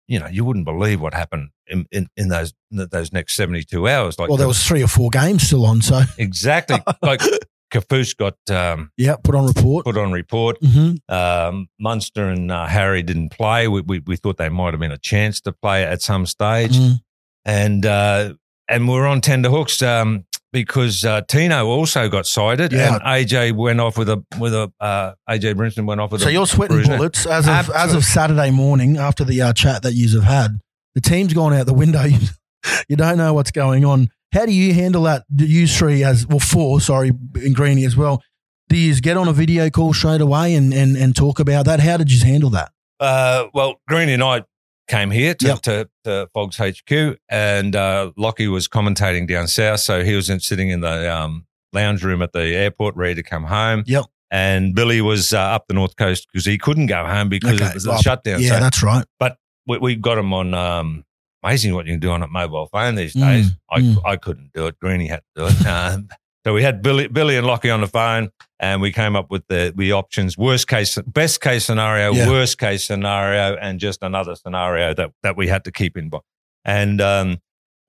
you 0.08 0.18
know 0.18 0.26
you 0.26 0.44
wouldn't 0.44 0.64
believe 0.64 1.00
what 1.00 1.14
happened 1.14 1.50
in 1.66 1.86
in, 1.90 2.08
in 2.16 2.28
those 2.28 2.52
in 2.70 2.86
those 2.90 3.12
next 3.12 3.34
seventy 3.36 3.62
two 3.64 3.88
hours. 3.88 4.18
Like 4.18 4.28
well, 4.28 4.38
there 4.38 4.48
was 4.48 4.64
three 4.66 4.82
or 4.82 4.88
four 4.88 5.10
games 5.10 5.42
still 5.46 5.66
on, 5.66 5.82
so 5.82 6.02
exactly 6.18 6.78
like 7.02 7.20
Cafoose 7.72 8.14
got 8.14 8.36
um, 8.48 8.90
yeah, 8.96 9.16
put 9.22 9.34
on 9.34 9.44
report. 9.46 9.84
put 9.84 9.98
on 9.98 10.12
report. 10.12 10.56
hmm 10.64 10.92
Um, 11.08 11.68
Munster 11.80 12.28
and 12.28 12.50
uh, 12.52 12.66
Harry 12.66 13.02
didn't 13.02 13.30
play. 13.30 13.66
We, 13.66 13.80
we 13.80 13.98
we 14.06 14.16
thought 14.16 14.36
they 14.36 14.48
might 14.48 14.72
have 14.72 14.80
been 14.80 14.92
a 14.92 14.98
chance 14.98 15.40
to 15.42 15.52
play 15.52 15.84
at 15.84 16.00
some 16.00 16.26
stage, 16.26 16.76
Mm. 16.78 17.00
And 17.46 17.86
uh, 17.86 18.34
and 18.68 18.88
we're 18.88 19.06
on 19.06 19.20
tender 19.20 19.48
hooks 19.48 19.80
um, 19.80 20.24
because 20.52 21.04
uh, 21.04 21.20
Tino 21.28 21.66
also 21.68 22.08
got 22.08 22.26
cited, 22.26 22.72
Yeah. 22.72 22.96
and 22.96 23.02
AJ 23.04 23.52
went 23.52 23.80
off 23.80 23.96
with 23.96 24.08
a 24.08 24.22
with 24.38 24.52
a 24.52 24.72
uh, 24.80 25.12
AJ 25.30 25.54
Brimson 25.54 25.86
went 25.86 26.00
off 26.00 26.10
with 26.10 26.22
So 26.22 26.28
a 26.28 26.32
you're 26.32 26.46
sweating 26.46 26.76
bruising. 26.78 26.96
bullets 26.96 27.24
as 27.24 27.46
of 27.48 27.70
as 27.70 27.94
of 27.94 28.04
Saturday 28.04 28.50
morning 28.50 28.96
after 28.98 29.24
the 29.24 29.40
uh, 29.42 29.52
chat 29.52 29.82
that 29.84 29.92
you 29.94 30.08
have 30.20 30.24
had. 30.28 30.58
The 30.96 31.00
team's 31.00 31.32
gone 31.34 31.54
out 31.54 31.66
the 31.66 31.74
window. 31.74 32.04
you 32.88 32.96
don't 32.96 33.16
know 33.16 33.32
what's 33.32 33.52
going 33.52 33.84
on. 33.84 34.08
How 34.32 34.44
do 34.44 34.52
you 34.52 34.74
handle 34.74 35.04
that? 35.04 35.24
Do 35.34 35.46
you 35.46 35.68
three 35.68 36.02
as 36.02 36.26
well 36.26 36.40
four? 36.40 36.80
Sorry, 36.80 37.12
in 37.40 37.52
Greeny 37.52 37.84
as 37.84 37.96
well. 37.96 38.22
Do 38.68 38.76
you 38.76 38.92
get 39.00 39.16
on 39.16 39.28
a 39.28 39.32
video 39.32 39.70
call 39.70 39.94
straight 39.94 40.20
away 40.20 40.54
and 40.56 40.74
and, 40.74 40.96
and 40.96 41.14
talk 41.14 41.38
about 41.38 41.66
that? 41.66 41.78
How 41.78 41.96
did 41.96 42.10
you 42.10 42.24
handle 42.26 42.50
that? 42.50 42.72
Uh, 42.98 43.44
well, 43.54 43.76
Greeny 43.86 44.14
and 44.14 44.22
I 44.24 44.42
came 44.88 45.10
here 45.10 45.34
to, 45.34 45.46
Yep. 45.46 45.60
to, 45.62 45.88
to 46.04 46.28
Fogs 46.34 46.56
HQ, 46.58 47.18
and 47.28 47.74
uh, 47.76 48.12
Lockie 48.16 48.48
was 48.48 48.68
commentating 48.68 49.26
down 49.28 49.48
south, 49.48 49.80
so 49.80 50.04
he 50.04 50.14
was 50.14 50.30
in, 50.30 50.40
sitting 50.40 50.70
in 50.70 50.80
the 50.80 51.12
um, 51.14 51.46
lounge 51.72 52.02
room 52.04 52.22
at 52.22 52.32
the 52.32 52.44
airport, 52.54 52.94
ready 52.96 53.14
to 53.16 53.22
come 53.22 53.44
home. 53.44 53.82
Yep. 53.86 54.04
And 54.30 54.74
Billy 54.74 55.00
was 55.00 55.32
uh, 55.32 55.38
up 55.38 55.66
the 55.68 55.74
north 55.74 55.96
coast 55.96 56.26
because 56.32 56.44
he 56.44 56.58
couldn't 56.58 56.86
go 56.86 57.04
home 57.06 57.28
because 57.28 57.54
Okay, 57.60 57.66
it 57.66 57.74
was 57.74 57.84
the 57.84 57.90
well, 57.90 58.02
shutdown. 58.02 58.40
Yeah, 58.40 58.50
so 58.54 58.60
that's 58.60 58.82
right. 58.82 59.04
But 59.20 59.38
we, 59.66 59.78
we 59.78 59.94
got 59.96 60.18
him 60.18 60.32
on. 60.32 60.52
Um, 60.54 61.04
amazing 61.44 61.74
what 61.74 61.86
you 61.86 61.92
can 61.92 62.00
do 62.00 62.10
on 62.10 62.24
a 62.24 62.26
mobile 62.26 62.66
phone 62.72 62.96
these 62.96 63.14
Mm, 63.14 63.20
days. 63.20 63.50
I 63.70 63.80
mm. 63.80 63.96
I 64.04 64.16
couldn't 64.16 64.50
do 64.52 64.66
it. 64.66 64.78
Greeny 64.80 65.06
had 65.06 65.22
to 65.36 65.42
do 65.42 65.46
it. 65.46 65.66
Um, 65.66 66.08
so 66.46 66.54
we 66.54 66.62
had 66.62 66.80
Billy, 66.80 67.08
Billy 67.08 67.36
and 67.36 67.44
Lockie 67.44 67.70
on 67.70 67.80
the 67.80 67.88
phone, 67.88 68.30
and 68.60 68.80
we 68.80 68.92
came 68.92 69.16
up 69.16 69.32
with 69.32 69.44
the 69.48 69.74
the 69.76 69.90
options: 69.90 70.38
worst 70.38 70.68
case, 70.68 70.96
best 71.04 71.40
case 71.40 71.64
scenario, 71.64 72.12
Yeah. 72.12 72.30
worst 72.30 72.58
case 72.58 72.84
scenario, 72.84 73.56
and 73.56 73.80
just 73.80 74.00
another 74.00 74.36
scenario 74.36 74.94
that 74.94 75.10
that 75.24 75.36
we 75.36 75.48
had 75.48 75.64
to 75.64 75.72
keep 75.72 75.96
in. 75.96 76.08
mind. 76.08 76.22
And 76.64 77.00
um, 77.00 77.38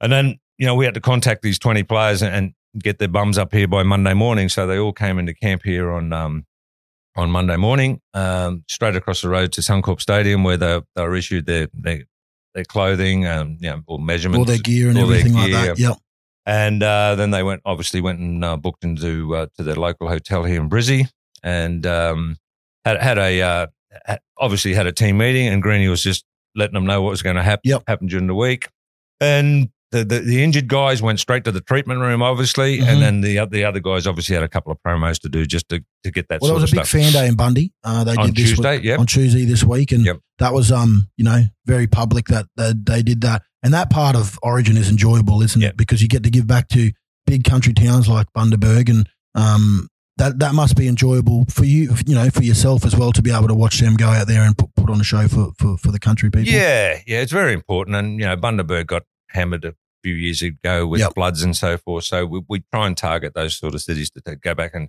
and 0.02 0.12
then 0.12 0.40
you 0.58 0.66
know 0.66 0.74
we 0.74 0.86
had 0.86 0.96
to 0.96 1.02
contact 1.02 1.44
these 1.44 1.60
twenty 1.60 1.84
players 1.84 2.24
and, 2.24 2.54
get 2.80 3.00
their 3.00 3.08
bums 3.08 3.40
up 3.40 3.54
here 3.54 3.68
by 3.68 3.82
Monday 3.82 4.14
morning. 4.14 4.50
So 4.50 4.68
they 4.68 4.78
all 4.78 4.94
came 4.94 5.18
into 5.18 5.34
camp 5.34 5.64
here 5.64 5.92
on 5.92 6.14
um, 6.14 6.46
on 7.16 7.30
Monday 7.32 7.58
morning, 7.58 8.02
um, 8.14 8.64
straight 8.68 8.96
across 8.96 9.22
the 9.22 9.30
road 9.30 9.52
to 9.54 9.62
Suncorp 9.62 10.02
Stadium, 10.02 10.44
where 10.44 10.58
they 10.58 10.82
they 10.96 11.04
were 11.04 11.16
issued 11.16 11.46
their 11.46 11.68
their, 11.74 12.06
their 12.56 12.66
clothing, 12.66 13.28
um, 13.28 13.58
you 13.60 13.70
know, 13.70 13.82
all 13.86 14.00
measurements, 14.00 14.40
all 14.40 14.46
their 14.46 14.58
gear 14.58 14.90
and 14.90 14.98
all 14.98 15.04
everything 15.06 15.34
like 15.34 15.52
that. 15.52 15.78
Yep. 15.78 15.98
And 16.48 16.82
uh, 16.82 17.14
then 17.16 17.30
they 17.30 17.44
went, 17.44 17.62
obviously, 17.66 18.02
went 18.02 18.20
and 18.20 18.44
uh, 18.44 18.58
booked 18.58 18.84
into 18.84 19.36
uh, 19.36 19.46
to 19.58 19.64
their 19.64 19.76
local 19.76 20.08
hotel 20.08 20.44
here 20.46 20.60
in 20.62 20.70
Brizzy, 20.70 21.08
and 21.44 21.86
um, 21.86 22.38
had 22.86 23.00
had 23.00 23.18
a 23.20 23.42
uh, 23.42 23.68
had- 24.06 24.22
obviously 24.40 24.74
had 24.74 24.88
a 24.88 24.92
team 24.92 25.18
meeting, 25.20 25.48
and 25.48 25.62
Greeny 25.62 25.88
was 25.90 26.02
just 26.02 26.26
letting 26.56 26.74
them 26.74 26.86
know 26.86 27.02
what 27.04 27.10
was 27.12 27.22
going 27.22 27.36
to 27.36 27.44
happen 27.44 27.62
Yep. 27.66 27.84
happen 27.88 28.08
during 28.08 28.26
the 28.28 28.36
week, 28.36 28.70
and. 29.22 29.70
The, 29.90 30.04
the, 30.04 30.20
the 30.20 30.44
injured 30.44 30.68
guys 30.68 31.02
went 31.02 31.18
straight 31.18 31.46
to 31.46 31.52
the 31.54 31.62
treatment 31.62 32.02
room, 32.02 32.22
obviously, 32.22 32.80
Mhm. 32.80 32.88
and 32.90 33.02
then 33.02 33.22
the 33.22 33.46
the 33.50 33.64
other 33.64 33.80
guys 33.80 34.06
obviously 34.06 34.34
had 34.36 34.44
a 34.44 34.50
couple 34.50 34.70
of 34.70 34.78
promos 34.86 35.18
to 35.22 35.30
do 35.30 35.46
just 35.46 35.70
to, 35.70 35.82
to 36.04 36.12
get 36.12 36.28
that 36.28 36.42
Well, 36.42 36.52
there 36.56 36.60
was 36.62 36.74
a 36.74 36.76
big 36.76 36.86
fan 36.86 37.14
day 37.14 37.26
in 37.26 37.36
Bundy. 37.38 37.72
Uh, 37.86 38.04
they 38.04 38.14
on 38.18 38.26
did 38.26 38.36
this 38.36 38.50
Tuesday. 38.50 38.76
week- 38.80 38.84
Yep. 38.84 39.00
on 39.00 39.06
Tuesday 39.06 39.46
this 39.46 39.64
week, 39.64 39.94
and 39.94 40.04
Yep. 40.06 40.18
that 40.40 40.54
was 40.54 40.74
um 40.74 41.08
you 41.16 41.24
know 41.24 41.44
very 41.66 41.88
public 41.88 42.26
that, 42.28 42.48
that 42.58 42.86
they 42.86 43.02
did 43.02 43.22
that, 43.22 43.44
and 43.68 43.74
that 43.74 43.90
part 43.90 44.16
of 44.16 44.40
Origin 44.42 44.78
is 44.78 44.90
enjoyable, 44.90 45.42
isn't 45.42 45.62
it? 45.62 45.76
Because 45.76 46.02
you 46.02 46.08
get 46.08 46.24
to 46.24 46.30
give 46.30 46.48
back 46.48 46.70
to 46.70 46.92
big 47.26 47.44
country 47.44 47.74
towns 47.74 48.08
like 48.08 48.28
Bundaberg, 48.32 48.90
and 48.90 49.10
um 49.36 49.90
that 50.16 50.40
that 50.40 50.56
must 50.56 50.78
be 50.78 50.88
enjoyable 50.88 51.44
for 51.50 51.66
you, 51.66 51.94
you 52.06 52.16
know, 52.16 52.30
for 52.30 52.44
yourself 52.44 52.86
as 52.86 52.96
well 52.96 53.12
to 53.12 53.22
be 53.22 53.30
able 53.30 53.50
to 53.50 53.54
watch 53.54 53.82
them 53.82 53.96
go 53.98 54.08
out 54.08 54.26
there 54.28 54.44
and 54.44 54.58
put, 54.58 54.74
put 54.76 54.90
on 54.90 55.02
a 55.02 55.04
show 55.04 55.28
for, 55.28 55.52
for 55.60 55.78
for 55.78 55.92
the 55.92 56.00
country 56.00 56.32
people. 56.32 56.50
Yeah, 56.54 57.02
yeah, 57.06 57.20
it's 57.20 57.34
very 57.34 57.52
important. 57.52 57.98
And, 57.98 58.20
you 58.22 58.26
know, 58.26 58.38
Bundaberg 58.38 58.88
got 58.88 59.04
hammered 59.32 59.66
a 59.66 59.76
few 60.02 60.14
years 60.16 60.42
ago 60.42 60.88
with 60.88 61.02
Yep. 61.02 61.16
floods 61.16 61.42
and 61.44 61.56
so 61.58 61.78
forth. 61.78 62.06
So 62.06 62.26
we, 62.26 62.42
we 62.48 62.64
try 62.72 62.88
and 62.88 62.96
target 62.96 63.34
those 63.34 63.58
sort 63.58 63.76
of 63.76 63.82
cities 63.82 64.10
to, 64.12 64.22
to 64.22 64.38
go 64.38 64.56
back 64.56 64.72
and 64.74 64.88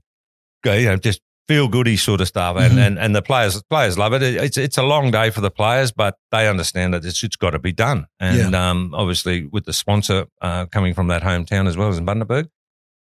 go, 0.62 0.74
you 0.74 0.86
know, 0.86 0.96
just 0.96 1.20
feel 1.48 1.66
goody 1.68 1.96
sort 1.96 2.20
of 2.20 2.28
stuff. 2.28 2.56
And, 2.58 2.74
Mhm. 2.74 2.86
and, 2.86 2.98
and 2.98 3.16
the 3.16 3.22
players 3.22 3.62
players 3.64 3.96
love 3.98 4.12
it. 4.12 4.22
It- 4.22 4.36
It's 4.44 4.58
it's 4.58 4.78
a 4.78 4.82
long 4.82 5.10
day 5.10 5.30
for 5.30 5.40
the 5.40 5.50
players, 5.50 5.90
but 5.92 6.14
they 6.30 6.46
understand 6.48 6.92
that 6.94 7.04
it's, 7.04 7.22
it's 7.24 7.36
got 7.36 7.50
to 7.50 7.58
be 7.58 7.72
done. 7.72 8.06
And 8.20 8.54
um, 8.54 8.92
obviously, 8.94 9.46
with 9.46 9.64
the 9.64 9.72
sponsor 9.72 10.26
uh, 10.42 10.66
coming 10.66 10.94
from 10.94 11.08
that 11.08 11.22
hometown 11.22 11.66
as 11.66 11.76
well 11.76 11.88
as 11.88 11.98
in 11.98 12.04
Bundaberg, 12.06 12.48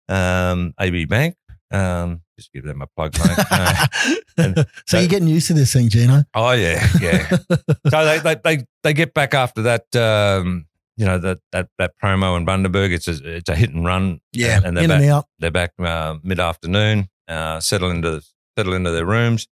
um, 0.08 0.74
AB 0.80 1.06
Bank, 1.06 1.36
um, 1.72 2.22
just 2.38 2.52
give 2.54 2.64
them 2.64 2.82
a 2.82 2.88
plug, 2.88 3.14
mate. 3.20 3.38
Uh, 3.52 3.86
and- 4.38 4.66
so 4.88 4.98
you're 5.00 5.10
getting 5.10 5.28
used 5.28 5.48
to 5.48 5.54
this 5.54 5.74
thing, 5.74 5.90
Gino. 5.90 6.24
Oh 6.34 6.52
yeah, 6.52 6.88
yeah. 7.02 7.28
so 7.90 8.06
they, 8.06 8.20
they 8.20 8.36
they 8.44 8.66
they 8.84 8.94
get 8.94 9.14
back 9.14 9.34
after 9.34 9.62
that. 9.64 9.94
Um, 9.96 10.66
you 10.96 11.06
know 11.06 11.18
that 11.18 11.40
that 11.52 11.68
that 11.78 11.92
promo 12.02 12.38
in 12.38 12.46
Bundaberg. 12.46 12.94
It's 12.94 13.08
a 13.10 13.36
it's 13.38 13.50
a 13.50 13.56
hit 13.56 13.72
and 13.74 13.86
run. 13.86 14.22
Yeah, 14.32 14.62
and 14.64 14.78
they're 14.78 14.86
in 14.86 14.90
back. 14.90 15.02
and 15.02 15.12
out. 15.12 15.26
They're 15.40 15.52
back 15.52 15.72
uh, 15.80 16.16
mid 16.24 16.40
afternoon. 16.40 17.10
Uh, 17.30 17.60
settle 17.60 17.92
into 17.92 18.22
settle 18.58 18.74
into 18.74 18.92
their 18.92 19.06
rooms, 19.06 19.48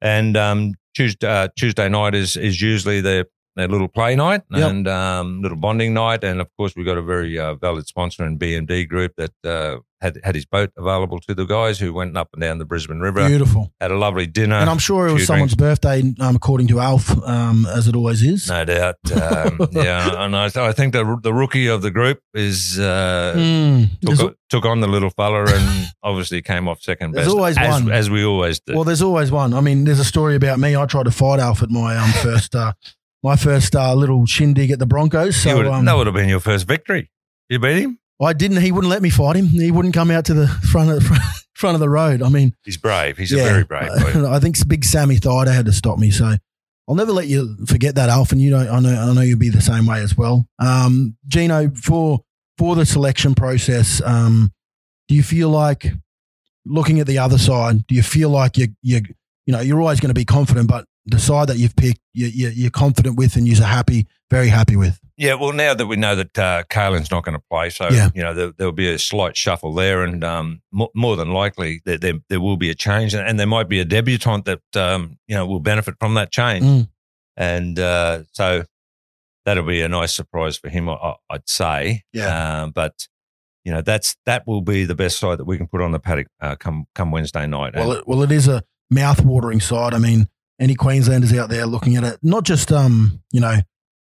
and 0.00 0.36
um, 0.36 0.72
Tuesday 0.94 1.28
uh, 1.28 1.48
Tuesday 1.56 1.88
night 1.88 2.14
is 2.14 2.36
is 2.36 2.60
usually 2.60 3.00
their 3.00 3.26
their 3.58 3.68
little 3.68 3.88
play 3.88 4.16
night 4.16 4.42
Yep. 4.50 4.70
and 4.70 4.88
um, 4.88 5.42
little 5.42 5.58
bonding 5.58 5.92
night. 5.94 6.24
And 6.24 6.40
of 6.40 6.48
course, 6.56 6.74
we've 6.76 6.86
got 6.86 6.96
a 6.98 7.02
very 7.02 7.38
uh, 7.38 7.54
valid 7.56 7.86
sponsor 7.86 8.24
in 8.24 8.38
BMD 8.38 8.88
Group 8.88 9.12
that 9.16 9.32
uh, 9.44 9.78
had 10.00 10.16
had 10.22 10.36
his 10.36 10.46
boat 10.46 10.70
available 10.76 11.18
to 11.18 11.34
the 11.34 11.44
guys 11.44 11.80
who 11.80 11.92
went 11.92 12.16
up 12.16 12.28
and 12.32 12.40
down 12.40 12.58
the 12.58 12.64
Brisbane 12.64 13.00
River. 13.00 13.26
Beautiful. 13.26 13.72
Had 13.80 13.90
a 13.90 13.96
lovely 13.98 14.26
dinner. 14.28 14.54
And 14.54 14.70
I'm 14.70 14.78
sure 14.78 15.08
it 15.08 15.12
was 15.12 15.26
someone's 15.26 15.56
birthday, 15.56 16.02
um, 16.20 16.36
according 16.36 16.68
to 16.68 16.78
Alf, 16.78 17.10
um, 17.26 17.66
as 17.66 17.88
it 17.88 17.96
always 17.96 18.22
is. 18.22 18.48
No 18.48 18.64
doubt. 18.64 18.94
Um, 19.10 19.68
yeah, 19.72 20.24
and 20.24 20.36
I, 20.36 20.44
I 20.54 20.72
think 20.72 20.92
the 20.92 21.18
the 21.22 21.34
rookie 21.34 21.66
of 21.66 21.82
the 21.82 21.90
group 21.90 22.20
is 22.34 22.78
uh, 22.78 23.34
Mm. 23.36 23.90
Took, 24.16 24.36
took 24.48 24.64
on 24.64 24.80
the 24.80 24.86
little 24.86 25.10
fella 25.10 25.44
and 25.46 25.86
obviously 26.02 26.42
came 26.42 26.68
off 26.68 26.80
second 26.80 27.12
best. 27.12 27.24
There's 27.24 27.34
always 27.34 27.58
as, 27.58 27.82
one. 27.82 27.90
as 27.92 28.08
we 28.08 28.24
always 28.24 28.60
do. 28.60 28.74
Well, 28.74 28.84
there's 28.84 29.02
always 29.02 29.30
one. 29.32 29.52
I 29.52 29.60
mean, 29.60 29.84
there's 29.84 29.98
a 30.00 30.04
story 30.04 30.36
about 30.36 30.58
me. 30.58 30.76
I 30.76 30.86
tried 30.86 31.04
to 31.04 31.10
fight 31.10 31.40
Alf 31.40 31.62
at 31.62 31.70
my 31.70 31.96
um, 31.96 32.10
first 32.22 32.54
uh, 32.54 32.72
my 33.22 33.36
first 33.36 33.74
uh, 33.74 33.94
little 33.94 34.26
shindig 34.26 34.70
at 34.70 34.78
the 34.78 34.86
Broncos. 34.86 35.36
So 35.36 35.56
would- 35.56 35.66
um, 35.66 35.84
that 35.84 35.96
would 35.96 36.06
have 36.06 36.14
been 36.14 36.28
your 36.28 36.40
first 36.40 36.66
victory. 36.66 37.10
You 37.48 37.58
beat 37.58 37.82
him. 37.82 37.98
I 38.20 38.32
didn't. 38.32 38.60
He 38.62 38.72
wouldn't 38.72 38.90
let 38.90 39.00
me 39.00 39.10
fight 39.10 39.36
him. 39.36 39.46
He 39.46 39.70
wouldn't 39.70 39.94
come 39.94 40.10
out 40.10 40.24
to 40.26 40.34
the 40.34 40.48
front 40.48 40.90
of 40.90 40.96
the 40.96 41.20
front 41.54 41.74
of 41.76 41.80
the 41.80 41.88
road. 41.88 42.20
I 42.20 42.28
mean, 42.28 42.52
He's 42.64 42.76
brave. 42.76 43.16
He's 43.16 43.30
yeah, 43.30 43.42
a 43.42 43.44
very 43.48 43.64
brave 43.64 43.88
boy. 43.88 44.26
I 44.28 44.40
think 44.40 44.56
Big 44.68 44.84
Sammy 44.84 45.16
Thaiday 45.16 45.54
had 45.54 45.66
to 45.66 45.72
stop 45.72 45.98
me. 45.98 46.10
So 46.10 46.34
I'll 46.88 46.94
never 46.96 47.12
let 47.12 47.28
you 47.28 47.56
forget 47.66 47.94
that, 47.94 48.08
Alf. 48.08 48.32
And 48.32 48.40
you 48.40 48.50
know, 48.50 48.68
I 48.68 48.80
know, 48.80 48.92
I 48.92 49.12
know 49.14 49.20
you'll 49.20 49.38
be 49.38 49.50
the 49.50 49.60
same 49.60 49.86
way 49.86 50.00
as 50.00 50.16
well. 50.16 50.46
Um, 50.58 51.16
Gino, 51.28 51.70
for 51.70 52.20
for 52.56 52.74
the 52.74 52.84
selection 52.84 53.36
process, 53.36 54.02
um, 54.04 54.52
do 55.06 55.14
you 55.14 55.22
feel 55.22 55.48
like 55.50 55.92
looking 56.66 56.98
at 56.98 57.06
the 57.06 57.18
other 57.18 57.38
side? 57.38 57.86
Do 57.86 57.94
you 57.94 58.02
feel 58.02 58.30
like 58.30 58.58
you 58.58 58.68
you 58.82 59.00
you 59.46 59.52
know 59.52 59.60
you're 59.60 59.80
always 59.80 60.00
going 60.00 60.10
to 60.10 60.14
be 60.14 60.24
confident, 60.24 60.68
but 60.68 60.86
the 61.10 61.18
side 61.18 61.48
that 61.48 61.58
you've 61.58 61.76
picked, 61.76 62.00
you, 62.14 62.26
you're 62.26 62.70
confident 62.70 63.16
with, 63.16 63.36
and 63.36 63.46
you're 63.48 63.64
happy, 63.64 64.06
very 64.30 64.48
happy 64.48 64.76
with. 64.76 64.98
Yeah, 65.16 65.34
well, 65.34 65.52
now 65.52 65.74
that 65.74 65.86
we 65.86 65.96
know 65.96 66.14
that 66.14 66.38
uh, 66.38 66.62
Kalyn's 66.70 67.10
not 67.10 67.24
going 67.24 67.36
to 67.36 67.42
play, 67.50 67.70
so 67.70 67.88
Yeah. 67.90 68.10
you 68.14 68.22
know 68.22 68.34
there, 68.34 68.52
there'll 68.56 68.72
be 68.72 68.88
a 68.92 68.98
slight 68.98 69.36
shuffle 69.36 69.74
there, 69.74 70.02
and 70.04 70.22
um, 70.22 70.62
more, 70.70 70.90
more 70.94 71.16
than 71.16 71.32
likely 71.32 71.80
there, 71.84 71.98
there 71.98 72.14
there 72.28 72.40
will 72.40 72.56
be 72.56 72.70
a 72.70 72.74
change, 72.74 73.14
and, 73.14 73.26
and 73.26 73.38
there 73.40 73.46
might 73.46 73.68
be 73.68 73.80
a 73.80 73.84
debutant 73.84 74.44
that 74.44 74.76
um, 74.76 75.18
you 75.26 75.34
know 75.34 75.44
will 75.46 75.60
benefit 75.60 75.96
from 75.98 76.14
that 76.14 76.30
change, 76.30 76.64
Mm. 76.64 76.88
and 77.36 77.78
uh, 77.80 78.22
so 78.32 78.64
that'll 79.44 79.64
be 79.64 79.80
a 79.82 79.88
nice 79.88 80.14
surprise 80.14 80.56
for 80.56 80.68
him, 80.68 80.88
I, 80.88 81.14
I'd 81.30 81.48
say. 81.48 82.02
Yeah. 82.12 82.62
Um, 82.62 82.70
but 82.70 83.08
you 83.64 83.72
know 83.72 83.80
that's 83.82 84.14
that 84.24 84.46
will 84.46 84.62
be 84.62 84.84
the 84.84 84.94
best 84.94 85.18
side 85.18 85.38
that 85.38 85.46
we 85.46 85.56
can 85.58 85.66
put 85.66 85.80
on 85.82 85.90
the 85.90 85.98
paddock 85.98 86.28
uh, 86.40 86.54
come 86.56 86.86
come 86.94 87.10
Wednesday 87.10 87.46
night. 87.46 87.74
Well, 87.74 87.90
And- 87.90 88.00
it, 88.00 88.06
well, 88.08 88.22
it 88.22 88.30
is 88.30 88.46
a 88.46 88.62
mouth-watering 88.90 89.60
side. 89.60 89.94
I 89.94 89.98
mean, 89.98 90.28
any 90.60 90.74
Queenslanders 90.74 91.32
out 91.32 91.48
there 91.48 91.66
looking 91.66 91.96
at 91.96 92.04
it, 92.04 92.18
not 92.22 92.44
just 92.44 92.72
um, 92.72 93.22
you 93.32 93.40
know, 93.40 93.56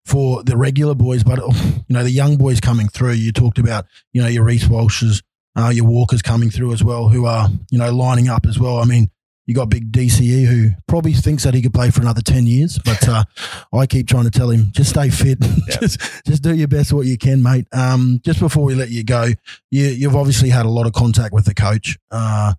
for 0.05 0.43
the 0.45 0.57
regular 0.57 0.95
boys, 0.95 1.25
but 1.25 1.39
you 1.39 1.85
know, 1.91 2.03
the 2.03 2.11
young 2.11 2.37
boys 2.37 2.61
coming 2.61 2.89
through. 2.89 3.13
You 3.13 3.33
talked 3.33 3.59
about, 3.59 3.87
you 4.13 4.23
know, 4.23 4.29
your 4.29 4.45
Reece 4.45 4.65
Walshes, 4.65 5.23
uh, 5.57 5.71
your 5.75 5.85
Walkers 5.85 6.23
coming 6.23 6.51
through 6.51 6.73
as 6.73 6.83
well, 6.83 7.09
who 7.09 7.27
are 7.27 7.49
you 7.71 7.79
know 7.79 7.93
lining 7.93 8.29
up 8.29 8.47
as 8.47 8.59
well. 8.59 8.79
I 8.79 8.85
mean, 8.85 9.11
you 9.47 9.55
got 9.55 9.69
big 9.69 9.91
DCE 9.93 10.47
who 10.47 10.71
probably 10.87 11.13
thinks 11.13 11.45
that 11.45 11.55
he 11.55 11.63
could 11.63 11.75
play 11.75 11.91
for 11.91 12.01
another 12.01 12.23
ten 12.23 12.47
years, 12.47 12.79
but 12.79 13.09
uh, 13.09 13.25
I 13.73 13.87
keep 13.87 14.07
trying 14.07 14.25
to 14.25 14.31
tell 14.31 14.51
him 14.51 14.69
just 14.73 14.91
stay 14.91 15.11
fit, 15.11 15.41
just 15.81 16.01
just 16.25 16.43
do 16.43 16.55
your 16.55 16.69
best 16.69 16.93
what 16.93 17.07
you 17.07 17.19
can, 17.19 17.43
mate. 17.43 17.67
Um, 17.73 18.21
just 18.25 18.39
before 18.39 18.65
we 18.65 18.75
let 18.75 18.91
you 18.91 19.05
go, 19.05 19.27
you, 19.71 19.87
you've 19.87 20.17
obviously 20.17 20.51
had 20.51 20.67
a 20.67 20.71
lot 20.71 20.87
of 20.87 20.93
contact 20.93 21.33
with 21.35 21.47
the 21.47 21.55
coach. 21.55 21.99
Uh, 22.11 22.55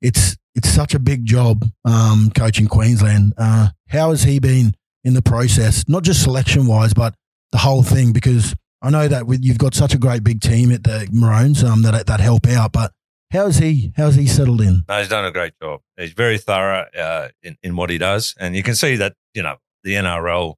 it's 0.00 0.36
it's 0.54 0.68
such 0.68 0.94
a 0.94 0.98
big 0.98 1.24
job 1.24 1.64
um, 1.84 2.30
coaching 2.36 2.66
Queensland. 2.66 3.32
Uh, 3.38 3.68
how 3.88 4.10
has 4.10 4.22
he 4.24 4.38
been 4.38 4.74
in 5.04 5.14
the 5.14 5.22
process, 5.22 5.84
not 5.88 6.02
just 6.02 6.22
selection 6.22 6.66
wise, 6.66 6.94
but 6.94 7.14
the 7.52 7.58
whole 7.58 7.82
thing? 7.82 8.12
Because 8.12 8.54
I 8.82 8.90
know 8.90 9.08
that 9.08 9.26
with, 9.26 9.44
you've 9.44 9.58
got 9.58 9.74
such 9.74 9.94
a 9.94 9.98
great 9.98 10.24
big 10.24 10.40
team 10.40 10.70
at 10.72 10.84
the 10.84 11.08
Maroons 11.12 11.62
um, 11.64 11.82
that 11.82 12.06
that 12.06 12.20
help 12.20 12.46
out. 12.48 12.72
But 12.72 12.92
how's 13.30 13.56
he? 13.58 13.92
How's 13.96 14.14
he 14.16 14.26
settled 14.26 14.60
in? 14.60 14.82
No, 14.88 14.98
he's 14.98 15.08
done 15.08 15.24
a 15.24 15.30
great 15.32 15.54
job. 15.62 15.80
He's 15.96 16.12
very 16.12 16.38
thorough 16.38 16.86
uh, 16.98 17.28
in, 17.42 17.56
in 17.62 17.76
what 17.76 17.90
he 17.90 17.98
does. 17.98 18.34
And 18.38 18.54
you 18.56 18.62
can 18.62 18.74
see 18.74 18.96
that, 18.96 19.14
you 19.34 19.42
know, 19.42 19.56
the 19.84 19.94
NRL, 19.94 20.54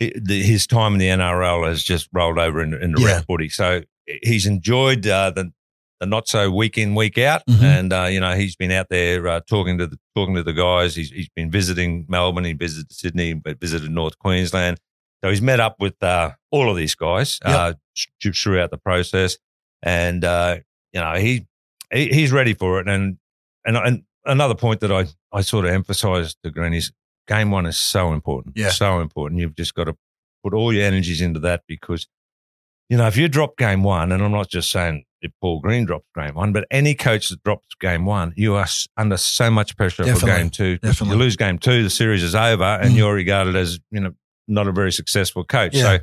the, 0.00 0.42
his 0.42 0.66
time 0.66 0.94
in 0.94 0.98
the 0.98 1.06
NRL 1.08 1.66
has 1.68 1.82
just 1.82 2.08
rolled 2.12 2.38
over 2.38 2.62
in, 2.62 2.74
in 2.74 2.92
the 2.92 3.00
Yeah. 3.00 3.06
rep 3.16 3.26
footy. 3.26 3.48
So 3.48 3.82
he's 4.22 4.46
enjoyed 4.46 5.06
uh, 5.06 5.30
the, 5.30 5.52
the 6.02 6.10
not 6.10 6.26
so 6.28 6.50
week 6.50 6.76
in, 6.76 6.94
week 6.94 7.16
out. 7.16 7.46
Mhm. 7.46 7.62
And, 7.62 7.92
uh, 7.92 8.08
you 8.10 8.18
know, 8.20 8.34
he's 8.34 8.56
been 8.56 8.72
out 8.72 8.88
there 8.90 9.26
uh, 9.28 9.40
talking 9.48 9.78
to 9.78 9.86
the 9.86 9.98
talking 10.16 10.34
to 10.34 10.42
the 10.42 10.52
guys. 10.52 10.96
He's, 10.96 11.10
he's 11.10 11.28
been 11.28 11.50
visiting 11.50 12.06
Melbourne. 12.08 12.44
He 12.44 12.54
visited 12.54 12.92
Sydney, 12.92 13.34
but 13.34 13.60
visited 13.60 13.90
North 13.90 14.18
Queensland. 14.18 14.80
So 15.22 15.30
he's 15.30 15.40
met 15.40 15.60
up 15.60 15.76
with 15.78 16.02
uh, 16.02 16.32
all 16.50 16.68
of 16.68 16.76
these 16.76 16.96
guys 16.96 17.38
uh, 17.44 17.74
throughout 18.34 18.70
the 18.72 18.78
process. 18.78 19.38
And, 19.82 20.24
uh, 20.24 20.58
you 20.92 21.00
know, 21.00 21.14
he, 21.14 21.46
he 21.92 22.08
he's 22.08 22.32
ready 22.32 22.54
for 22.54 22.80
it. 22.80 22.88
And, 22.88 23.18
and, 23.64 23.76
and 23.76 24.02
another 24.24 24.56
point 24.56 24.80
that 24.80 24.90
I, 24.90 25.06
I 25.32 25.42
sort 25.42 25.64
of 25.64 25.70
emphasised 25.70 26.38
to 26.42 26.50
Green 26.50 26.74
is 26.74 26.90
game 27.28 27.52
one 27.52 27.66
is 27.66 27.78
so 27.78 28.12
important. 28.12 28.56
Yeah. 28.56 28.70
So 28.70 28.98
important. 29.00 29.40
You've 29.40 29.54
just 29.54 29.74
got 29.74 29.84
to 29.84 29.96
put 30.42 30.54
all 30.54 30.72
your 30.72 30.84
energies 30.84 31.20
into 31.20 31.38
that 31.40 31.62
because, 31.68 32.08
you 32.88 32.96
know, 32.96 33.06
if 33.06 33.16
you 33.16 33.28
drop 33.28 33.56
game 33.56 33.84
one, 33.84 34.10
and 34.10 34.22
I'm 34.22 34.32
not 34.32 34.50
just 34.50 34.70
saying 34.70 35.04
if 35.22 35.30
Paul 35.40 35.60
Green 35.60 35.84
drops 35.86 36.06
game 36.14 36.34
one, 36.34 36.52
but 36.52 36.66
any 36.70 36.94
coach 36.94 37.28
that 37.30 37.42
drops 37.44 37.66
game 37.80 38.04
one, 38.04 38.32
you 38.36 38.54
are 38.56 38.66
under 38.96 39.16
so 39.16 39.50
much 39.50 39.76
pressure 39.76 40.04
for 40.16 40.26
game 40.26 40.50
two. 40.50 40.78
Definitely. 40.78 41.16
You 41.16 41.22
lose 41.22 41.36
game 41.36 41.58
two, 41.58 41.82
the 41.82 41.90
series 41.90 42.22
is 42.22 42.34
over, 42.34 42.64
and 42.64 42.92
Mm. 42.92 42.96
you're 42.96 43.14
regarded 43.14 43.56
as, 43.56 43.78
you 43.90 44.00
know, 44.00 44.12
not 44.48 44.66
a 44.68 44.72
very 44.72 44.92
successful 44.92 45.44
coach. 45.44 45.74
Yeah. 45.74 45.82
So, 45.82 45.98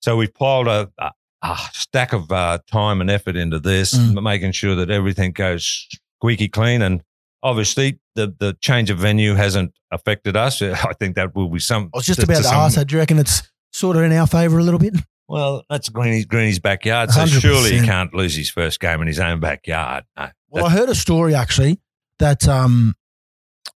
so 0.00 0.16
we've 0.16 0.32
piled 0.32 0.68
a, 0.68 0.90
a, 0.98 1.10
a 1.42 1.58
stack 1.72 2.12
of 2.12 2.30
uh, 2.32 2.58
time 2.70 3.00
and 3.00 3.10
effort 3.10 3.36
into 3.36 3.58
this, 3.58 3.92
Mm. 3.94 4.22
making 4.22 4.52
sure 4.52 4.74
that 4.76 4.90
everything 4.90 5.32
goes 5.32 5.86
squeaky 6.18 6.48
clean. 6.48 6.80
And 6.82 7.02
obviously, 7.42 7.98
the 8.14 8.34
the 8.38 8.56
change 8.60 8.90
of 8.90 8.98
venue 8.98 9.34
hasn't 9.34 9.72
affected 9.90 10.36
us. 10.36 10.62
I 10.62 10.92
think 10.98 11.16
that 11.16 11.34
will 11.34 11.48
be 11.48 11.58
some. 11.58 11.90
I 11.94 11.98
was 11.98 12.06
just 12.06 12.20
to- 12.20 12.24
about 12.26 12.36
to, 12.44 12.48
to 12.48 12.54
ask. 12.54 12.86
Do 12.86 12.94
you 12.94 12.98
reckon 13.00 13.18
it's 13.18 13.42
sort 13.72 13.96
of 13.96 14.02
in 14.02 14.12
our 14.12 14.26
favour 14.26 14.58
a 14.58 14.62
little 14.62 14.80
bit? 14.80 14.94
Well, 15.30 15.64
that's 15.70 15.88
Greeny's, 15.88 16.24
Greeny's 16.24 16.58
backyard, 16.58 17.12
so 17.12 17.20
100%. 17.20 17.40
surely 17.40 17.78
he 17.78 17.86
can't 17.86 18.12
lose 18.12 18.34
his 18.34 18.50
first 18.50 18.80
game 18.80 19.00
in 19.00 19.06
his 19.06 19.20
own 19.20 19.38
backyard. 19.38 20.02
No. 20.18 20.28
Well, 20.48 20.66
I 20.66 20.70
heard 20.70 20.88
a 20.88 20.94
story 20.96 21.36
actually 21.36 21.78
that 22.18 22.48
um, 22.48 22.96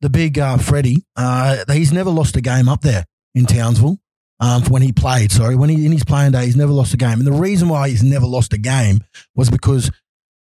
the 0.00 0.08
big 0.08 0.38
uh, 0.38 0.56
Freddie, 0.56 1.04
uh, 1.14 1.62
he's 1.70 1.92
never 1.92 2.08
lost 2.08 2.36
a 2.36 2.40
game 2.40 2.70
up 2.70 2.80
there 2.80 3.04
in 3.34 3.44
Townsville. 3.44 3.98
Um, 4.40 4.62
when 4.64 4.80
he 4.80 4.92
played, 4.92 5.30
sorry, 5.30 5.54
when 5.54 5.68
he 5.68 5.84
in 5.84 5.92
his 5.92 6.04
playing 6.04 6.32
day, 6.32 6.46
he's 6.46 6.56
never 6.56 6.72
lost 6.72 6.94
a 6.94 6.96
game. 6.96 7.18
And 7.18 7.26
the 7.26 7.32
reason 7.32 7.68
why 7.68 7.90
he's 7.90 8.02
never 8.02 8.26
lost 8.26 8.54
a 8.54 8.58
game 8.58 9.00
was 9.36 9.50
because 9.50 9.90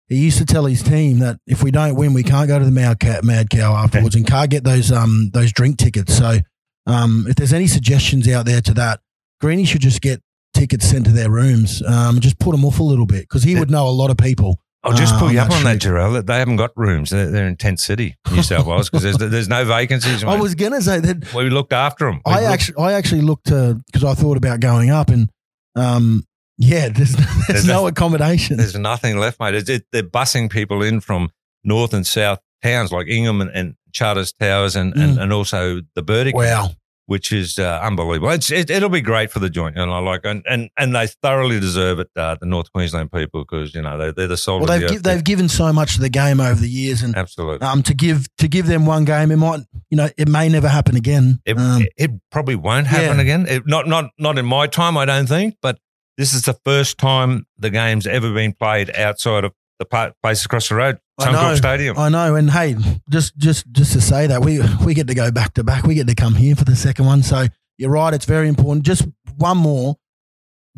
he 0.09 0.17
used 0.17 0.39
to 0.39 0.45
tell 0.45 0.67
his 0.67 0.83
team 0.83 1.21
that 1.21 1.39
if 1.47 1.63
we 1.63 1.71
don't 1.71 1.95
win, 1.95 2.15
we 2.15 2.25
can't 2.25 2.49
go 2.49 2.59
to 2.59 2.65
the 2.65 2.73
Mad 2.73 2.99
Cow, 2.99 3.21
Mad 3.23 3.49
Cow 3.49 3.75
afterwards 3.75 4.17
and 4.17 4.27
can't 4.27 4.51
get 4.51 4.65
those 4.65 4.91
um 4.91 5.31
those 5.33 5.53
drink 5.53 5.79
tickets. 5.79 6.19
So, 6.19 6.39
um, 6.87 7.27
if 7.29 7.37
there's 7.37 7.53
any 7.53 7.69
suggestions 7.69 8.29
out 8.29 8.45
there 8.45 8.61
to 8.61 8.75
that, 8.75 9.01
Greeny 9.41 9.65
should 9.65 9.81
just 9.81 10.03
get 10.03 10.21
tickets 10.57 10.89
sent 10.89 11.05
to 11.07 11.13
their 11.13 11.31
rooms. 11.31 11.83
Um, 11.83 12.21
just 12.21 12.39
put 12.39 12.53
them 12.53 12.65
off 12.65 12.79
a 12.81 12.83
little 12.83 13.07
bit 13.07 13.23
because 13.23 13.43
he 13.43 13.55
would 13.59 13.71
know 13.71 13.87
a 13.89 13.91
lot 13.91 14.11
of 14.11 14.17
people. 14.17 14.59
I'll 14.83 14.93
just 14.93 15.15
Uh, 15.15 15.19
pull 15.19 15.33
you 15.33 15.41
up 15.41 15.51
on 15.51 15.65
that. 15.65 15.79
Jharal. 15.81 16.25
They 16.25 16.39
haven't 16.39 16.57
got 16.57 16.71
rooms. 16.77 17.11
They're, 17.11 17.29
they're 17.31 17.47
in 17.49 17.57
Tent 17.57 17.81
City, 17.81 18.15
New 18.31 18.43
South 18.43 18.67
Wales, 18.71 18.89
because 18.89 19.03
there's, 19.03 19.17
there's 19.19 19.49
no 19.49 19.65
vacancies. 19.65 20.23
I 20.23 20.37
was 20.39 20.55
gonna 20.55 20.81
say 20.81 21.01
that 21.01 21.35
we 21.35 21.51
looked 21.51 21.73
after 21.73 22.07
them. 22.11 22.21
I 22.25 22.45
actually, 22.45 22.77
I 22.79 22.93
actually 22.93 23.23
looked 23.23 23.47
to 23.49 23.81
because 23.87 24.05
I 24.05 24.15
thought 24.15 24.37
about 24.37 24.61
going 24.61 24.91
up, 24.91 25.09
and 25.09 25.29
um, 25.75 26.25
yeah, 26.59 26.89
there's, 26.95 27.13
there's, 27.17 27.47
There's 27.49 27.67
no 27.67 27.81
no- 27.83 27.87
accommodation. 27.89 28.59
There's 28.59 28.79
nothing 28.79 29.19
left, 29.19 29.41
mate. 29.41 29.69
It, 29.69 29.87
they're 29.93 30.03
busing 30.05 30.51
people 30.51 30.83
in 30.83 31.01
from 31.01 31.31
north 31.65 31.93
and 31.93 32.07
south 32.07 32.39
towns 32.63 32.93
like 32.93 33.09
Ingham 33.09 33.41
and, 33.41 33.51
and 33.51 33.75
Charters 33.93 34.33
Towers 34.33 34.77
and, 34.77 34.95
and, 34.95 35.19
and 35.19 35.33
also 35.33 35.81
the 35.95 36.03
Burdekin, 36.03 36.37
Wow, 36.37 36.71
which 37.07 37.33
is 37.33 37.59
uh, 37.59 37.81
unbelievable. 37.83 38.31
It's, 38.31 38.51
it, 38.51 38.69
it'll 38.69 38.89
be 38.89 39.01
great 39.01 39.31
for 39.31 39.39
the 39.39 39.49
joint, 39.49 39.79
and 39.79 39.91
I 39.91 39.99
like 39.99 40.23
and 40.25 40.45
and, 40.49 40.71
and 40.77 40.95
they 40.95 41.07
thoroughly 41.07 41.61
deserve 41.61 42.01
it. 42.01 42.09
Uh, 42.17 42.37
the 42.39 42.47
North 42.47 42.73
Queensland 42.73 43.11
people, 43.13 43.45
because 43.45 43.75
you 43.75 43.83
know 43.83 43.97
they, 43.97 44.13
they're 44.13 44.27
the 44.27 44.37
soul 44.37 44.61
well 44.61 44.71
of 44.71 44.81
they've 44.81 44.89
the 44.89 44.95
gi- 44.95 45.01
they've 45.01 45.25
given 45.25 45.49
so 45.49 45.73
much 45.73 45.95
to 45.95 46.01
the 46.01 46.09
game 46.09 46.41
over 46.41 46.61
the 46.61 46.69
years, 46.69 47.03
and 47.03 47.17
Absolutely. 47.17 47.67
um, 47.67 47.83
to 47.85 47.95
give 47.95 48.27
to 48.37 48.49
give 48.49 48.67
them 48.67 48.87
one 48.87 49.05
game, 49.05 49.31
it 49.31 49.37
might 49.37 49.61
you 49.91 49.97
know 49.97 50.09
it 50.17 50.29
may 50.29 50.49
never 50.49 50.69
happen 50.69 50.97
again. 50.97 51.41
It, 51.47 51.57
um, 51.59 51.83
it, 51.83 51.93
it 51.97 52.11
probably 52.31 52.57
won't 52.57 52.87
happen 52.87 53.17
yeah. 53.17 53.23
again. 53.23 53.47
It, 53.49 53.67
not 53.67 53.87
not 53.87 54.11
not 54.19 54.39
in 54.39 54.45
my 54.47 54.67
time, 54.67 54.97
I 54.97 55.05
don't 55.05 55.29
think. 55.29 55.57
But 55.63 55.79
this 56.17 56.33
is 56.33 56.43
the 56.43 56.59
first 56.65 56.99
time 56.99 57.47
the 57.59 57.71
game's 57.71 58.07
ever 58.07 58.33
been 58.33 58.53
played 58.53 58.91
outside 58.97 59.45
of 59.45 59.53
the 59.79 60.15
place 60.23 60.45
across 60.45 60.69
the 60.69 60.75
road. 60.75 60.99
Suncorp 61.21 61.57
Stadium. 61.57 61.99
I 61.99 62.09
know, 62.09 62.35
and 62.35 62.51
hey, 62.51 62.77
just 63.09 63.37
just 63.37 63.71
just 63.73 63.93
to 63.95 64.01
say 64.01 64.27
that 64.27 64.43
we 64.45 64.61
we 64.85 64.95
get 64.95 65.07
to 65.09 65.15
go 65.15 65.31
back 65.31 65.55
to 65.55 65.65
back. 65.65 65.85
We 65.85 65.95
get 65.95 66.07
to 66.09 66.15
come 66.15 66.35
here 66.35 66.55
for 66.55 66.65
the 66.65 66.77
second 66.77 67.07
one. 67.07 67.23
So 67.23 67.47
you're 67.79 67.91
right; 67.91 68.13
it's 68.13 68.27
very 68.27 68.49
important. 68.49 68.85
Just 68.85 69.07
one 69.37 69.59
more. 69.59 69.97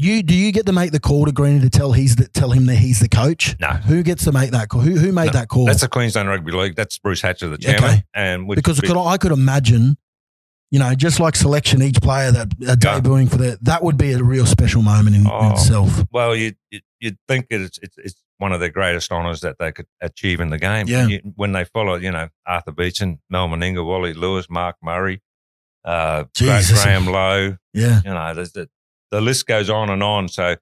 You 0.01 0.23
do 0.23 0.33
you 0.33 0.53
get 0.53 0.65
to 0.67 0.73
make 0.73 0.93
the 0.93 1.01
call 1.01 1.27
to 1.27 1.33
Greeny 1.33 1.59
to 1.61 1.71
tell 1.71 1.91
he's 1.91 2.15
the, 2.15 2.29
tell 2.29 2.53
him 2.53 2.67
that 2.67 2.77
he's 2.77 3.01
the 3.01 3.09
coach? 3.09 3.57
No. 3.59 3.67
Who 3.67 4.05
gets 4.05 4.23
to 4.25 4.33
make 4.33 4.53
that 4.53 4.69
call? 4.69 4.81
Who 4.81 4.93
who 4.97 5.11
made 5.11 5.27
No, 5.27 5.33
that 5.33 5.49
call? 5.49 5.67
That's 5.67 5.81
the 5.81 5.89
Queensland 5.89 6.29
Rugby 6.29 6.53
League. 6.53 6.77
That's 6.77 6.99
Bruce 6.99 7.21
Hatcher, 7.21 7.49
the 7.49 7.59
chairman. 7.59 7.85
Okay. 7.85 8.05
and 8.15 8.47
because 8.49 8.81
could, 8.81 8.97
I 8.97 9.17
could 9.17 9.33
imagine, 9.33 9.99
you 10.71 10.79
know, 10.79 10.95
just 10.95 11.19
like 11.21 11.35
selection, 11.37 11.83
each 11.83 12.01
player 12.03 12.31
that 12.31 12.49
are 12.63 12.67
Yeah. 12.67 12.75
debuting 13.01 13.31
for 13.31 13.37
the 13.39 13.59
that 13.63 13.83
would 13.83 13.97
be 13.97 14.13
a 14.13 14.23
real 14.23 14.47
special 14.47 14.83
moment 14.83 15.17
in, 15.17 15.23
in 15.23 15.29
Oh. 15.31 15.51
itself. 15.53 16.05
well, 16.13 16.35
you 16.37 16.53
you 16.71 16.81
you'd 17.01 17.19
think 17.29 17.47
it's 17.51 17.79
it's 17.83 17.97
it's 17.99 18.23
one 18.39 18.53
of 18.53 18.61
the 18.61 18.69
greatest 18.71 19.11
honours 19.11 19.41
that 19.41 19.57
they 19.59 19.73
could 19.73 19.87
achieve 20.01 20.41
in 20.41 20.51
the 20.51 20.59
game. 20.59 20.87
Yeah. 20.87 21.07
You- 21.09 21.33
when 21.37 21.53
they 21.53 21.65
follow, 21.65 21.97
you 21.97 22.11
know, 22.13 22.29
Arthur 22.47 22.71
Beetson, 22.73 23.21
Mal 23.31 23.49
Meninga, 23.49 23.85
Wally 23.85 24.13
Lewis, 24.15 24.49
Mark 24.49 24.77
Murray, 24.83 25.21
uh, 25.85 26.25
Jesus. 26.35 26.83
Graham 26.83 27.07
Lowe. 27.07 27.57
Yeah, 27.73 28.01
you 28.05 28.11
know, 28.11 28.35
the, 28.35 28.69
the 29.11 29.21
list 29.21 29.47
goes 29.47 29.71
on 29.71 29.91
and 29.91 30.03
on. 30.03 30.29
So, 30.29 30.57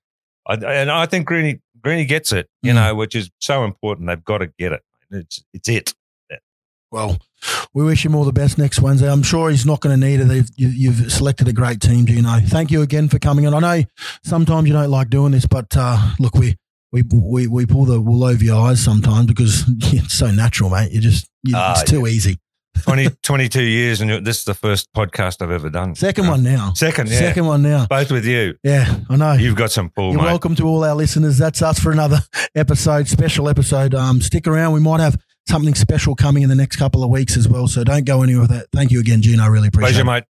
I, 0.46 0.54
and 0.54 0.90
I 0.90 1.06
think 1.06 1.26
Greeny, 1.26 1.60
Greeny 1.82 2.04
gets 2.04 2.32
it, 2.32 2.48
you 2.62 2.72
Mm. 2.72 2.76
know, 2.76 2.94
which 2.94 3.14
is 3.16 3.30
so 3.40 3.64
important. 3.64 4.06
They've 4.08 4.24
got 4.24 4.38
to 4.38 4.46
get 4.58 4.72
it. 4.72 4.82
It's, 5.10 5.42
it's 5.52 5.68
it. 5.68 5.94
Well, 6.90 7.18
we 7.74 7.84
wish 7.84 8.04
him 8.04 8.14
all 8.14 8.24
the 8.24 8.32
best 8.32 8.58
next 8.58 8.80
Wednesday. 8.80 9.10
I'm 9.10 9.22
sure 9.22 9.50
he's 9.50 9.66
not 9.66 9.80
going 9.80 9.98
to 10.00 10.06
need 10.06 10.20
it. 10.20 10.50
You, 10.56 10.68
you've 10.68 11.12
selected 11.12 11.48
a 11.48 11.52
great 11.52 11.80
team, 11.80 12.06
Gino. 12.06 12.38
Thank 12.46 12.70
you 12.70 12.82
again 12.82 13.08
for 13.08 13.18
coming 13.18 13.46
on. 13.46 13.54
I 13.54 13.60
know 13.78 13.84
sometimes 14.24 14.66
you 14.68 14.72
don't 14.74 14.90
like 14.90 15.10
doing 15.10 15.32
this, 15.32 15.46
but 15.46 15.74
uh, 15.76 16.12
look, 16.18 16.34
we. 16.34 16.56
We, 16.92 17.02
we, 17.12 17.46
we 17.48 17.66
pull 17.66 17.84
the 17.84 18.00
wool 18.00 18.24
over 18.24 18.42
your 18.42 18.68
eyes 18.70 18.80
sometimes 18.82 19.26
because 19.26 19.64
it's 19.68 20.14
so 20.14 20.30
natural, 20.30 20.70
mate. 20.70 20.92
You 20.92 21.00
just 21.00 21.28
you, 21.42 21.52
Ah, 21.54 21.72
it's 21.78 21.90
too 21.90 22.06
easy. 22.06 22.38
20, 22.84 23.08
22 23.22 23.60
years, 23.62 24.00
and 24.00 24.24
this 24.24 24.38
is 24.38 24.44
the 24.44 24.54
first 24.54 24.88
podcast 24.94 25.42
I've 25.42 25.50
ever 25.50 25.68
done. 25.68 25.94
Second 25.96 26.26
Uh, 26.26 26.30
one 26.30 26.42
now. 26.44 26.72
Second, 26.74 27.10
yeah. 27.10 27.18
Second 27.18 27.46
one 27.46 27.60
now. 27.62 27.86
Both 27.90 28.12
with 28.12 28.24
you. 28.24 28.54
Yeah, 28.62 29.00
I 29.10 29.16
know. 29.16 29.32
You've 29.32 29.56
got 29.56 29.72
some 29.72 29.90
pull, 29.90 30.12
You're 30.12 30.22
mate. 30.22 30.26
welcome 30.28 30.54
to 30.54 30.62
all 30.64 30.84
our 30.84 30.94
listeners. 30.94 31.36
That's 31.38 31.60
us 31.60 31.78
for 31.80 31.90
another 31.90 32.20
episode, 32.54 33.08
special 33.08 33.48
episode. 33.48 33.94
Um, 33.94 34.22
stick 34.22 34.46
around. 34.46 34.72
We 34.72 34.80
might 34.80 35.00
have 35.00 35.18
something 35.48 35.74
special 35.74 36.14
coming 36.14 36.42
in 36.42 36.48
the 36.48 36.54
next 36.54 36.76
couple 36.76 37.04
of 37.04 37.10
weeks 37.10 37.36
as 37.36 37.48
well. 37.48 37.68
So 37.68 37.84
don't 37.84 38.04
go 38.04 38.22
anywhere 38.22 38.42
with 38.42 38.50
that. 38.50 38.66
Thank 38.72 38.90
you 38.90 39.00
again, 39.00 39.22
Gene. 39.22 39.40
I 39.40 39.46
really 39.46 39.68
appreciate 39.68 39.92
Pleasure, 39.92 40.02
it. 40.02 40.04
mate. 40.04 40.24